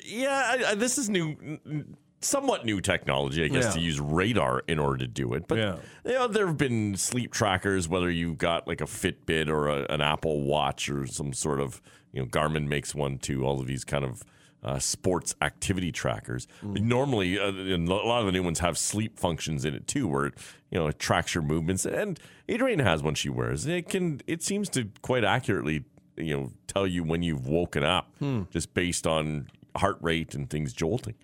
yeah, 0.05 0.57
I, 0.59 0.65
I, 0.71 0.75
this 0.75 0.99
is 0.99 1.09
new, 1.09 1.37
n- 1.67 1.97
somewhat 2.21 2.65
new 2.65 2.81
technology, 2.81 3.45
I 3.45 3.49
guess, 3.49 3.67
Yeah. 3.67 3.71
to 3.73 3.81
use 3.81 4.01
radar 4.01 4.63
in 4.67 4.79
order 4.79 4.99
to 4.99 5.07
do 5.07 5.35
it. 5.35 5.47
But 5.47 5.59
Yeah. 5.59 5.77
you 6.05 6.13
know, 6.15 6.27
there 6.29 6.47
have 6.47 6.59
been 6.59 6.97
sleep 6.97 7.33
trackers, 7.33 7.89
whether 7.89 8.11
you've 8.11 8.39
got 8.39 8.67
like 8.67 8.81
a 8.81 8.85
Fitbit 8.87 9.49
or 9.49 9.69
a, 9.69 9.87
an 9.89 10.01
Apple 10.01 10.43
Watch 10.43 10.89
or 10.89 11.07
some 11.07 11.33
sort 11.33 11.61
of, 11.61 11.81
you 12.13 12.21
know, 12.21 12.27
Garmin 12.27 12.67
makes 12.67 12.95
one 12.95 13.19
too. 13.19 13.45
All 13.47 13.61
of 13.61 13.67
these 13.67 13.85
kind 13.85 14.05
of 14.05 14.25
uh, 14.65 14.79
sports 14.81 15.37
activity 15.41 15.93
trackers. 15.93 16.49
Normally, 16.65 17.39
uh, 17.39 17.53
a 17.53 17.77
lot 17.79 18.19
of 18.21 18.27
the 18.27 18.33
new 18.33 18.43
ones 18.43 18.59
have 18.59 18.77
sleep 18.77 19.17
functions 19.17 19.65
in 19.65 19.73
it 19.73 19.87
too, 19.87 20.09
where 20.09 20.33
you 20.73 20.79
know 20.81 20.89
it 20.89 20.99
tracks 20.99 21.33
your 21.33 21.43
movements. 21.45 21.87
And 21.87 22.19
Adrienne 22.51 22.81
has 22.81 23.01
one 23.01 23.15
she 23.15 23.29
wears. 23.29 23.67
It 23.67 23.89
can. 23.89 24.21
It 24.27 24.43
seems 24.43 24.69
to 24.71 24.89
quite 25.01 25.23
accurately, 25.23 25.85
you 26.17 26.37
know, 26.37 26.53
tell 26.67 26.89
you 26.89 27.05
when 27.05 27.23
you've 27.23 27.47
woken 27.47 27.85
up, 27.85 28.11
just 28.51 28.75
based 28.75 29.07
on 29.07 29.47
heart 29.77 29.99
rate 30.01 30.35
and 30.35 30.51
things 30.51 30.73
jolting. 30.73 31.15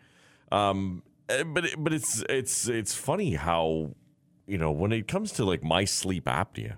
Um, 0.52 1.02
eh, 1.28 1.42
but 1.44 1.64
it- 1.64 1.82
but 1.82 1.92
it's 1.92 2.22
it's 2.28 2.68
it's 2.68 2.94
funny 2.94 3.34
how 3.34 3.94
you 4.46 4.58
know 4.58 4.70
when 4.70 4.92
it 4.92 5.08
comes 5.08 5.32
to 5.32 5.44
like 5.44 5.62
my 5.62 5.84
sleep 5.84 6.24
apnea, 6.26 6.76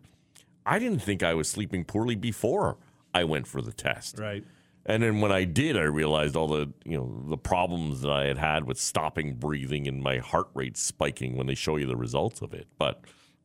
I 0.65 0.79
didn't 0.79 1.01
think 1.03 1.23
I 1.23 1.35
was 1.35 1.49
sleeping 1.49 1.85
poorly 1.85 2.15
before 2.15 2.79
I 3.15 3.25
went 3.25 3.47
for 3.47 3.61
the 3.63 3.73
test. 3.73 4.19
Right. 4.19 4.45
And 4.89 5.03
then 5.03 5.21
when 5.21 5.33
I 5.33 5.43
did, 5.45 5.77
I 5.77 5.83
realized 5.83 6.37
all 6.37 6.47
the 6.49 6.73
you 6.85 6.97
know 6.97 7.23
the 7.29 7.37
problems 7.39 8.03
that 8.03 8.11
I 8.11 8.27
had 8.27 8.39
had 8.39 8.65
with 8.65 8.79
stopping 8.79 9.35
breathing 9.35 9.89
and 9.89 10.01
my 10.03 10.19
heart 10.19 10.49
rate 10.55 10.77
spiking 10.77 11.37
when 11.37 11.47
they 11.49 11.57
show 11.57 11.77
you 11.77 11.87
the 11.87 11.97
results 11.97 12.41
of 12.41 12.55
it. 12.55 12.69
But 12.79 13.01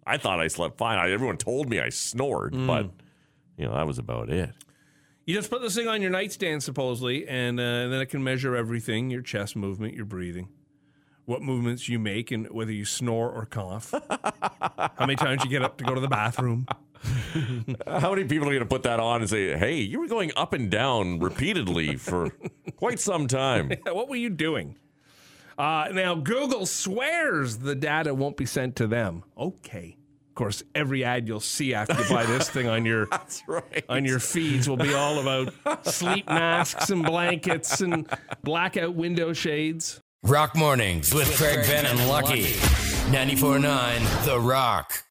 I 0.05 0.17
thought 0.17 0.39
I 0.39 0.47
slept 0.49 0.77
fine. 0.77 0.99
I, 0.99 1.09
everyone 1.11 1.37
told 1.37 1.67
me 1.69 1.79
I 1.79 1.89
snored, 1.89 2.53
but 2.67 2.91
you 3.57 3.65
know 3.65 3.73
that 3.73 3.87
was 3.87 3.97
about 3.97 4.29
it. 4.29 4.51
You 5.25 5.35
just 5.35 5.51
put 5.51 5.61
this 5.61 5.75
thing 5.75 5.87
on 5.87 6.01
your 6.01 6.09
nightstand, 6.09 6.63
supposedly, 6.63 7.27
and 7.27 7.59
uh, 7.59 7.87
then 7.89 8.01
it 8.01 8.07
can 8.07 8.23
measure 8.23 8.55
everything 8.55 9.11
your 9.11 9.21
chest 9.21 9.55
movement, 9.55 9.93
your 9.93 10.05
breathing, 10.05 10.49
what 11.25 11.43
movements 11.43 11.87
you 11.87 11.99
make, 11.99 12.31
and 12.31 12.49
whether 12.49 12.71
you 12.71 12.85
snore 12.85 13.29
or 13.29 13.45
cough, 13.45 13.93
how 14.09 14.91
many 14.99 15.15
times 15.15 15.43
you 15.43 15.49
get 15.49 15.61
up 15.61 15.77
to 15.77 15.83
go 15.83 15.93
to 15.93 16.01
the 16.01 16.07
bathroom. 16.07 16.65
How 17.87 18.11
many 18.11 18.25
people 18.25 18.47
are 18.47 18.51
going 18.51 18.59
to 18.59 18.65
put 18.65 18.83
that 18.83 18.99
on 18.99 19.21
and 19.21 19.29
say, 19.29 19.57
"Hey, 19.57 19.79
you 19.79 19.99
were 19.99 20.07
going 20.07 20.31
up 20.35 20.53
and 20.53 20.69
down 20.69 21.19
repeatedly 21.19 21.95
for 21.95 22.29
quite 22.75 22.99
some 22.99 23.27
time"? 23.27 23.71
what 23.85 24.07
were 24.07 24.15
you 24.15 24.29
doing? 24.29 24.77
Uh, 25.57 25.89
now, 25.91 26.15
Google 26.15 26.65
swears 26.65 27.57
the 27.57 27.75
data 27.75 28.13
won't 28.13 28.37
be 28.37 28.45
sent 28.45 28.75
to 28.77 28.87
them. 28.87 29.23
Okay. 29.37 29.97
Of 30.41 30.45
course, 30.45 30.63
every 30.73 31.03
ad 31.03 31.27
you'll 31.27 31.39
see 31.39 31.75
after 31.75 31.93
you 32.01 32.09
buy 32.09 32.25
this 32.25 32.49
thing 32.49 32.67
on 32.67 32.83
your 32.83 33.05
That's 33.11 33.43
right. 33.47 33.85
on 33.87 34.05
your 34.05 34.17
feeds 34.17 34.67
will 34.67 34.75
be 34.75 34.91
all 34.91 35.19
about 35.19 35.53
sleep 35.85 36.27
masks 36.27 36.89
and 36.89 37.05
blankets 37.05 37.79
and 37.79 38.07
blackout 38.41 38.95
window 38.95 39.33
shades. 39.33 40.01
Rock 40.23 40.55
Mornings 40.55 41.13
with 41.13 41.37
Craig 41.37 41.59
Ben 41.67 41.85
and 41.85 42.07
Lucky. 42.09 42.45
94.9 43.11 44.25
The 44.25 44.39
Rock. 44.39 45.03